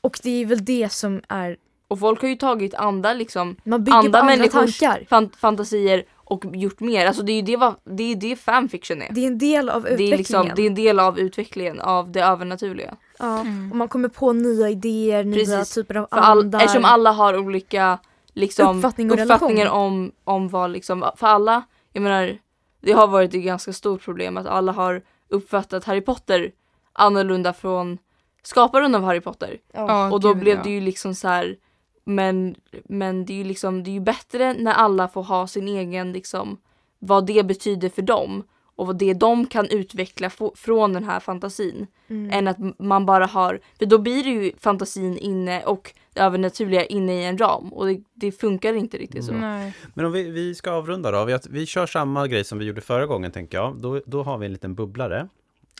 [0.00, 1.56] Och det är väl det som är,
[1.88, 5.06] och folk har ju tagit andra liksom man bygger Andra andra människors- tankar.
[5.08, 7.06] fan, fantasier och gjort mer.
[7.06, 9.08] Alltså det är ju det, vad, det, är det fanfiction är.
[9.12, 10.12] Det är en del av Det utvecklingen.
[10.14, 12.96] är, liksom, det är en del av utvecklingen av det övernaturliga.
[13.18, 13.40] Ja.
[13.40, 13.70] Mm.
[13.70, 15.74] Och man kommer på nya idéer, nya Precis.
[15.74, 16.58] typer av För all, andar.
[16.58, 17.98] eftersom alla har olika
[18.34, 21.62] liksom, Uppfattning uppfattningar om, om vad liksom, för alla,
[21.92, 22.38] jag menar,
[22.80, 26.52] det har varit ett ganska stort problem att alla har uppfattat Harry Potter
[26.92, 27.98] annorlunda från
[28.42, 29.58] skaparen av Harry Potter.
[29.72, 31.56] Ja, och då gud, blev det ju liksom så här.
[32.04, 32.54] Men,
[32.84, 36.12] men det är ju liksom, det är ju bättre när alla får ha sin egen
[36.12, 36.56] liksom,
[36.98, 38.42] vad det betyder för dem
[38.76, 41.86] och vad det de kan utveckla från den här fantasin.
[42.08, 42.30] Mm.
[42.30, 46.84] Än att man bara har, för då blir det ju fantasin inne och det övernaturliga
[46.84, 49.32] inne i en ram och det, det funkar inte riktigt så.
[49.32, 49.74] Nej.
[49.94, 51.24] Men om vi, vi ska avrunda då.
[51.24, 53.76] Vi, vi kör samma grej som vi gjorde förra gången tänker jag.
[53.76, 55.28] Då, då har vi en liten bubblare.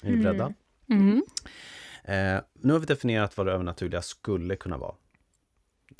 [0.03, 0.22] Är ni Mm.
[0.24, 0.53] beredda?
[0.90, 1.22] Mm.
[2.05, 4.94] Eh, nu har vi definierat vad det övernaturliga skulle kunna vara.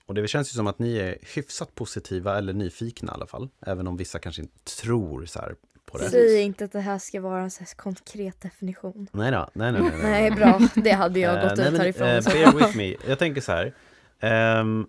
[0.07, 3.49] Och det känns ju som att ni är hyfsat positiva eller nyfikna i alla fall.
[3.67, 5.55] Även om vissa kanske inte tror så här
[5.87, 6.11] på det.
[6.11, 9.09] Säg inte att det här ska vara en så konkret definition.
[9.13, 9.91] Nej då, nej nej nej.
[9.91, 10.03] nej.
[10.03, 10.61] Nej, bra.
[10.75, 12.23] Det hade jag Eh, gått ut härifrån.
[12.23, 12.31] så.
[12.31, 12.97] bear with me.
[13.09, 13.75] Jag tänker så här.
[14.21, 14.87] ehm,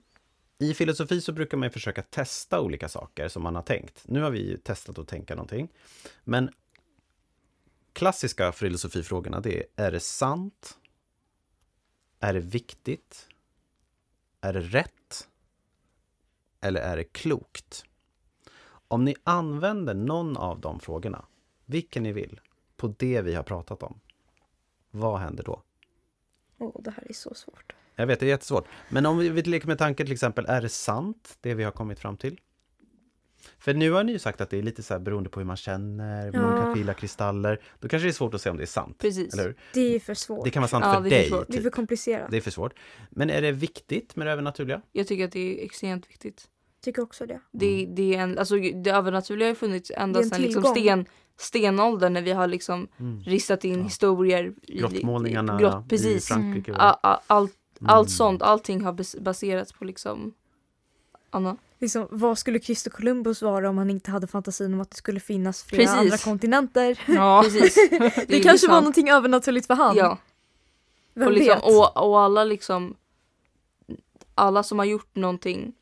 [0.60, 4.02] I filosofi så brukar man ju försöka testa olika saker som man har tänkt.
[4.06, 5.70] Nu har vi ju testat att tänka någonting.
[6.24, 6.50] Men
[7.94, 10.78] klassiska filosofifrågorna det är, är det sant?
[12.20, 13.28] Är det viktigt?
[14.42, 15.28] Är det rätt?
[16.62, 17.84] Eller är det klokt?
[18.88, 21.26] Om ni använder någon av de frågorna,
[21.66, 22.40] vilken ni vill,
[22.78, 24.00] på det vi har pratat om,
[24.92, 25.62] vad händer då?
[26.58, 27.74] Åh, det här är så svårt.
[27.96, 28.66] Jag vet, det är jättesvårt.
[28.90, 31.72] Men om vi, vi leker med tanken till exempel, är det sant det vi har
[31.72, 32.40] kommit fram till?
[33.58, 35.46] För nu har ni ju sagt att det är lite så här beroende på hur
[35.48, 36.74] man känner, Ja.
[36.76, 37.62] fila kristaller.
[37.80, 38.98] Då kanske det är svårt att se om det är sant.
[38.98, 39.34] Precis.
[39.34, 39.56] Eller hur?
[39.74, 40.44] Det är för svårt.
[40.46, 41.30] Det kan vara sant Ja, för dig.
[41.30, 41.48] svårt.
[41.48, 41.74] Det är för Typ.
[41.76, 42.32] komplicerat.
[42.32, 42.74] Det är för svårt.
[43.10, 44.82] Men är det viktigt med det övernaturliga?
[44.92, 46.48] Jag tycker att det är extremt viktigt.
[46.88, 47.40] Tycker också det.
[47.52, 51.06] Det, det, är en, alltså, det övernaturliga har ju funnits ända Det sedan liksom sten,
[51.38, 53.24] stenåldern när vi har liksom Mm.
[53.24, 53.84] ristat in Ja.
[53.84, 54.54] historier.
[54.64, 56.24] i- Grottmålningarna i, grott, precis.
[56.32, 56.72] i Frankrike.
[56.72, 57.90] och- A, a, allt, Mm.
[57.90, 60.34] allt sånt, allting har bas- baserats på liksom
[61.30, 61.58] Anna.
[61.80, 65.20] Liksom, vad skulle Christer Columbus vara om han inte hade fantasin om att det skulle
[65.20, 66.00] finnas flera Precis.
[66.00, 67.00] andra kontinenter?
[67.08, 67.42] Ja.
[67.44, 67.76] Precis.
[67.90, 69.96] Det, är kanske liksom- var någonting övernaturligt för han.
[69.98, 70.18] Ja,
[71.14, 71.64] Vem och, liksom, vet?
[71.64, 72.96] och, och alla liksom
[74.36, 75.74] alla som har gjort någonting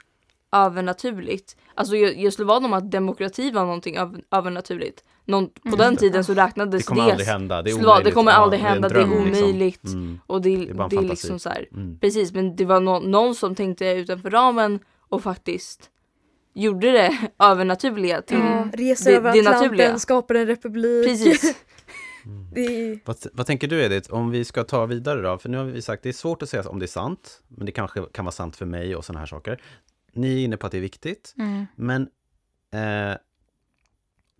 [0.55, 1.57] övernaturligt.
[1.75, 5.03] Alltså jag, jag slår vad om att demokrati var någonting över, övernaturligt.
[5.25, 5.77] Någon, på Mm.
[5.77, 7.61] den tiden så Det räknades kommer det, aldrig hända.
[7.61, 8.05] Det är omöjligt.
[8.05, 9.43] det kommer aldrig hända, det är dröm, liksom.
[9.43, 9.83] omöjligt.
[9.85, 10.19] Mm.
[10.27, 11.67] och det, Det är bara en det är liksom så här.
[11.71, 11.99] Mm.
[11.99, 14.79] Precis, men det var nå- någon som tänkte utanför ramen
[15.09, 15.89] och faktiskt
[16.53, 18.37] gjorde det övernaturliga till...
[18.37, 19.99] Ja, reser det- över det naturliga.
[19.99, 21.07] skapar en republik.
[21.07, 21.55] Precis.
[22.53, 25.37] Det är, Vad, vad tänker du Edith, om vi ska ta vidare då?
[25.37, 27.65] För nu har vi sagt, det är svårt att säga om det är sant, men
[27.65, 29.61] det kanske kan vara sant för mig och sådana här saker.
[30.15, 31.65] Ni är inne på att det är viktigt, Mm.
[31.75, 32.01] men
[32.71, 33.17] eh,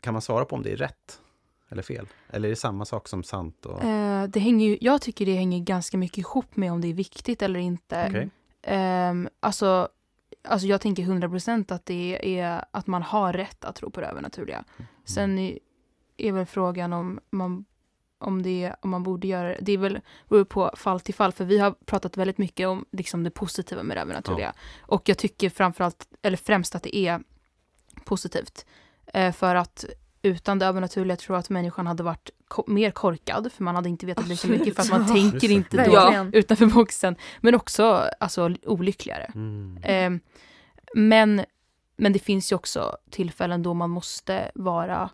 [0.01, 1.21] kan man svara på om det är rätt
[1.69, 2.07] eller fel?
[2.29, 3.65] Eller är det samma sak som sant?
[3.65, 3.83] Och...
[3.83, 6.93] Eh, det hänger ju, jag tycker det hänger ganska mycket ihop med om det är
[6.93, 8.05] viktigt eller inte.
[8.09, 8.29] Okej.
[8.61, 9.89] Ehm, alltså,
[10.43, 14.07] alltså jag tänker 100% att det är att man har rätt att tro på det
[14.07, 14.63] övernaturliga.
[15.05, 15.59] Sen är,
[16.17, 17.65] är väl frågan om man,
[18.17, 19.57] om, det, om man borde göra det.
[19.61, 19.99] Det är väl
[20.29, 21.31] beror på fall till fall.
[21.31, 24.53] För vi har pratat väldigt mycket om liksom, det positiva med det övernaturliga.
[24.81, 27.19] Och jag tycker framförallt, eller främst att det är
[28.05, 28.65] positivt.
[29.13, 29.85] Eh, för att
[30.21, 33.51] utan det övernaturliga tror jag att människan hade varit ko- mer korkad.
[33.51, 36.33] För man hade inte vetat lika mycket för att man Ja, tänker inte då verkligen.
[36.33, 37.15] utanför boxen.
[37.41, 39.31] Men också alltså, olyckligare.
[39.35, 39.77] Mm.
[39.83, 40.21] Eh,
[40.95, 41.45] men,
[41.97, 45.09] men det finns ju också tillfällen då man måste vara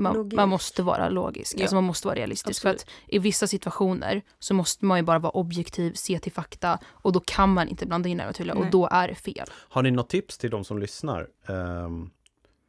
[0.00, 1.62] man, man måste vara logisk, Ja.
[1.62, 2.58] alltså man måste vara realistisk.
[2.64, 2.82] Absolut.
[2.82, 6.78] För att i vissa situationer så måste man ju bara vara objektiv, se till fakta
[6.86, 9.46] och då kan man inte blanda in det övernaturliga och då är det fel.
[9.52, 11.28] Har ni något tips till de som lyssnar?
[11.46, 12.10] Ehm,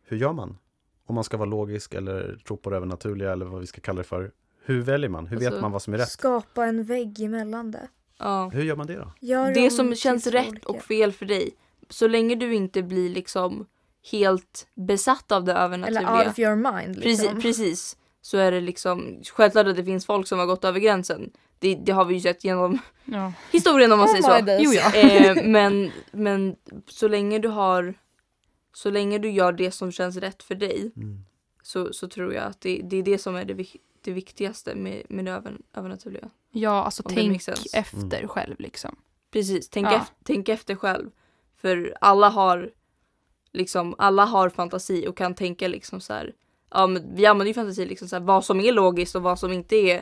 [0.08, 0.58] hur gör man?
[1.06, 3.98] Om man ska vara logisk eller tro på det övernaturliga eller vad vi ska kalla
[3.98, 4.32] det för.
[4.66, 5.28] Hur väljer man?
[5.28, 6.10] Hur vet Alltså, man vad som är rätt?
[6.10, 7.88] skapa en vägg emellan det.
[8.20, 8.50] Ja.
[8.54, 9.12] Hur gör man det då?
[9.20, 10.68] Gör Det som känns rätt olika.
[10.70, 11.50] och fel för dig.
[11.90, 13.66] Så länge du inte blir liksom
[14.12, 16.18] helt besatt av det Eller övernaturliga.
[16.20, 16.95] out of your mind.
[16.95, 17.28] Liksom.
[17.36, 17.97] Precis, precis.
[18.22, 21.32] Så är det liksom självklart att det finns folk som har gått över gränsen.
[21.60, 23.34] Det, det har vi ju sett genom Ja.
[23.51, 24.64] historien om man säger Oh my så.
[24.64, 24.93] Jo, ja.
[24.95, 26.55] Eh, men, men
[26.88, 27.93] så länge du har
[28.74, 31.26] så länge du gör det som känns rätt för dig Mm.
[31.64, 33.66] så, så tror jag att det, det är det som är det,
[34.01, 36.30] det viktigaste med, med det över, övernaturliga.
[36.51, 37.41] Ja, alltså Om tänk
[37.74, 38.95] efter själv liksom.
[39.32, 39.91] Precis, tänk, Ja.
[39.91, 41.10] ef- tänk efter själv.
[41.62, 42.70] För alla har
[43.58, 46.34] liksom, alla har fantasi och kan tänka liksom så här.
[46.72, 49.39] ja, men vi använder ju fantasi liksom så här, vad som är logiskt och vad
[49.39, 50.01] som inte är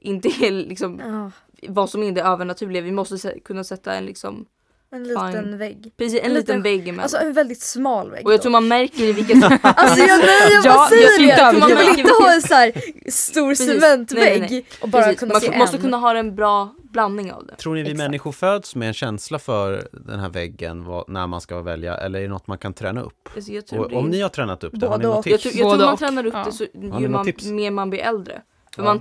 [0.00, 1.30] inte är liksom Ja,
[1.68, 2.82] vad som inte är övernaturliga.
[2.82, 4.46] Vi måste kunna sätta en liksom
[4.94, 5.58] en liten Fine.
[5.58, 5.92] vägg.
[5.96, 7.00] precis en, En liten liten- vägg emellan.
[7.02, 8.26] Alltså en väldigt smal vägg.
[8.26, 11.38] och jag tror man märker i vilket Alltså jag, nej, jag Ja, bara säger jag
[11.38, 11.42] det!
[11.42, 11.70] överdriva.
[11.70, 12.72] Jag vill inte ha en så här
[13.10, 13.66] stor Precis.
[13.66, 15.82] cementvägg Nej, nej, och bara precis, kunna man se måste en.
[15.82, 17.56] kunna ha en bra blandning av det.
[17.56, 17.98] Tror ni vi Exakt.
[18.08, 22.18] människor föds med en känsla för den här väggen vad, när man ska välja eller
[22.18, 23.28] är det något man kan träna upp?
[23.36, 25.32] Alltså, jag Och det- om ni har tränat upp det, har ni Både något och.
[25.32, 25.54] Jag tips?
[25.54, 26.44] tror, jag Både tror man tränar upp Ja.
[26.44, 26.64] det så
[27.00, 27.44] ju man, tips?
[27.46, 28.42] mer man blir äldre.
[28.74, 28.84] För Ja.
[28.84, 29.00] man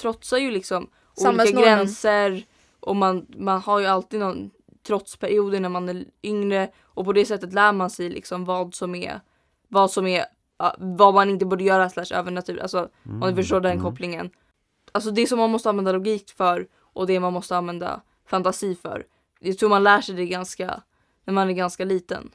[0.00, 0.86] trotsar ju liksom
[1.26, 2.42] olika gränser
[2.80, 4.50] och man, man har ju alltid någon
[4.86, 8.94] trotsperioder när man är yngre och på det sättet lär man sig liksom vad som
[8.94, 9.20] är
[9.68, 10.24] vad som är
[10.78, 12.62] vad man inte borde göra slash övernaturligt.
[12.62, 13.84] Alltså om du förstår den Mm.
[13.84, 14.30] kopplingen.
[14.92, 19.04] Alltså det som man måste använda logik för och det man måste använda fantasi för.
[19.40, 20.82] Jag tror man lär sig det ganska
[21.24, 22.30] när man är ganska liten.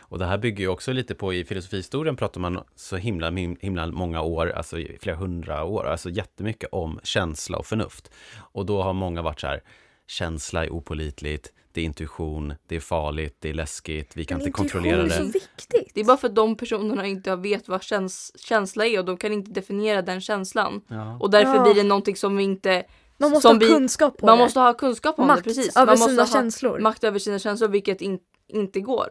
[0.00, 3.30] Och det här bygger ju också lite på, i filosofihistorien pratar man så himla,
[3.60, 8.10] himla många år, alltså flera hundra år, alltså jättemycket om känsla och förnuft.
[8.52, 9.62] Och då har många varit så här,
[10.06, 14.46] känsla är opolitligt, det är intuition, det är farligt, det är läskigt, vi kan Men
[14.46, 15.32] inte kontrollera intuition är det.
[15.32, 15.94] så viktigt.
[15.94, 19.16] Det är bara för att de personerna inte vet vad käns känsla är och de
[19.16, 20.80] kan inte definiera den känslan.
[20.88, 21.16] Ja.
[21.20, 21.62] Och därför Ja.
[21.62, 22.84] blir det någonting som vi inte...
[23.18, 24.44] man måste som ha vi- kunskap på Man det.
[24.44, 25.76] måste ha kunskap om Makt det, precis.
[25.76, 26.78] över Man måste sina ha känslor.
[26.80, 28.18] makt över sina känslor vilket in,
[28.48, 29.08] inte går.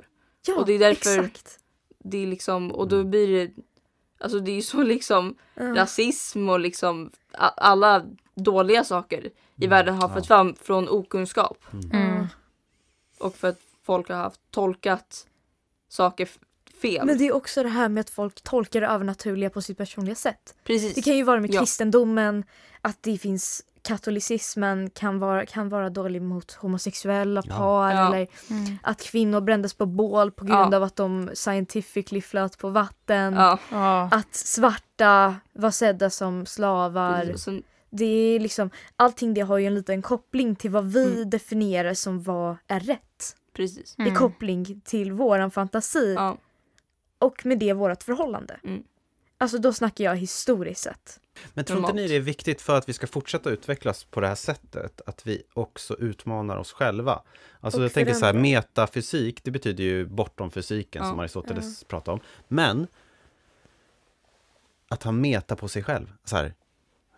[0.48, 1.60] ja, och det är därför- exakt.
[2.04, 3.52] Det är liksom, och då blir det...
[4.20, 5.64] Alltså det är ju så liksom Ja.
[5.76, 7.12] rasism och liksom
[7.58, 8.06] alla
[8.36, 9.30] dåliga saker
[9.62, 11.58] i världen har fått fram från okunskap.
[11.94, 12.28] Mm.
[13.20, 15.28] Och för att folk har haft tolkat
[15.90, 16.30] saker
[16.82, 17.06] fel.
[17.06, 20.16] Men det är också det här med att folk tolkar det övernaturliga på sitt personliga
[20.16, 20.56] sätt.
[20.64, 20.94] Precis.
[20.96, 21.60] Det kan ju vara med Ja.
[21.60, 22.44] kristendomen,
[22.82, 27.56] att det finns katolicismen kan vara, kan vara dålig mot homosexuella Ja.
[27.58, 28.08] par Ja.
[28.08, 28.78] eller Mm.
[28.84, 30.78] att kvinnor brändes på bål på grund Ja.
[30.78, 33.34] av att de scientifically flöt på vatten.
[33.34, 33.60] Ja.
[33.72, 34.10] Ja.
[34.12, 37.34] Att svarta var sedda som slavar.
[37.38, 37.64] sen-
[37.98, 41.30] Det är liksom, allting det har ju en liten koppling till vad vi Mm.
[41.30, 43.36] definierar som vad är rätt.
[43.54, 43.96] precis.
[43.98, 44.16] I Mm.
[44.16, 46.38] koppling till våran fantasi Ja.
[47.20, 48.60] och med det vårt förhållande.
[48.64, 48.84] Mm.
[49.38, 51.20] Alltså då snackar jag historiskt sett.
[51.54, 54.28] Men tror inte ni det är viktigt för att vi ska fortsätta utvecklas på det
[54.28, 57.22] här sättet, att vi också utmanar oss själva?
[57.60, 61.10] Alltså Och jag tänker så här, metafysik, det betyder ju bortom fysiken Ja.
[61.10, 62.20] som Aristoteles pratar om.
[62.48, 62.88] Men
[64.90, 66.54] att ha meta på sig själv, så här,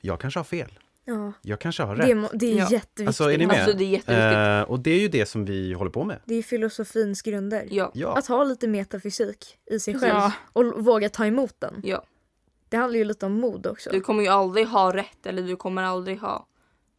[0.01, 1.31] jag kanske har fel, Ja.
[1.41, 2.09] jag kanske har Det, rätt.
[2.09, 2.63] är må- det är Ja.
[2.71, 3.07] jätteviktigt.
[3.07, 3.55] Alltså, är ni med?
[3.61, 4.35] Alltså det är jätteviktigt.
[4.35, 6.19] Eh, och det är ju det som vi håller på med.
[6.25, 7.67] Det är filosofins grunder.
[7.71, 7.91] Ja.
[7.93, 10.31] Ja, Att ha lite metafysik i sig själv Ja.
[10.53, 11.81] och våga ta emot den.
[11.83, 12.03] ja.
[12.69, 13.89] Det handlar ju lite om mod också.
[13.89, 16.45] Du kommer ju aldrig ha rätt eller du kommer aldrig ha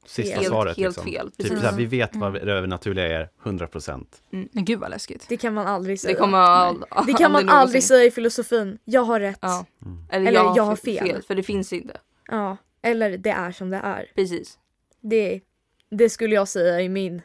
[0.06, 0.76] sista helt- svaret.
[0.76, 1.12] helt liksom.
[1.12, 1.60] fel, Typ precis.
[1.60, 2.46] så här, vi vet vad Mm.
[2.46, 4.22] det övernaturliga är, 100 procent.
[4.30, 5.26] Men gud vad läskigt.
[5.28, 6.12] Det kan man aldrig säga.
[6.14, 8.78] Det kommer all, Det kan man aldrig säga i filosofin.
[8.84, 9.38] Jag har rätt.
[9.42, 9.66] Ja.
[9.84, 9.98] Mm.
[10.10, 11.06] Eller, Eller jag, jag har har fel.
[11.06, 11.22] fel.
[11.22, 11.96] För det finns inte.
[12.28, 12.56] Ja.
[12.82, 14.06] Eller det är som det är.
[14.14, 14.58] Precis.
[15.00, 15.40] Det,
[15.90, 17.22] det skulle jag säga i min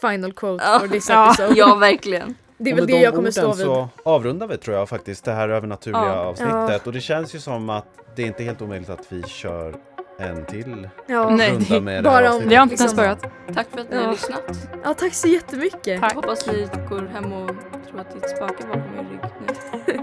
[0.00, 0.78] final quote Ja.
[0.80, 1.26] for this Ja.
[1.28, 1.54] episode.
[1.58, 2.34] Ja verkligen.
[2.58, 3.64] Det är väl det de jag kommer stå vid.
[3.66, 6.14] så avrundar vi tror jag faktiskt det här övernaturliga Ja.
[6.14, 6.86] avsnittet.
[6.86, 9.74] Och det känns ju som att det är inte helt omöjligt att vi kör
[10.18, 11.30] en till Ja.
[11.30, 12.50] Nej, runda det- med det bara här om- avsnittet.
[12.52, 12.96] Vi har inte ens Liksom.
[12.96, 13.22] börjat.
[13.54, 14.02] Tack för att ni Ja.
[14.02, 14.68] har lyssnat.
[14.84, 16.00] ja, tack så jättemycket.
[16.00, 16.14] Tack.
[16.14, 17.50] Hoppas ni går hem och
[17.90, 19.20] tror att det är ett spöke bakom er rygg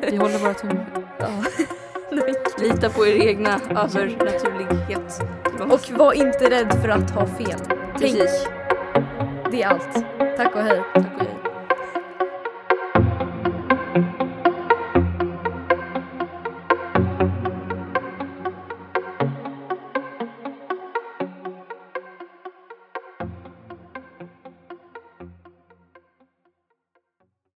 [0.01, 0.11] nu.
[0.11, 0.85] Vi håller våra tummar.
[2.57, 5.21] Lita på er egna övernaturlighet.
[5.71, 7.59] Och var inte rädd för att ha fel.
[7.99, 8.47] Tänk, Precis.
[9.51, 9.93] det är allt.
[10.37, 10.81] Tack och hej.
[10.93, 11.30] Tack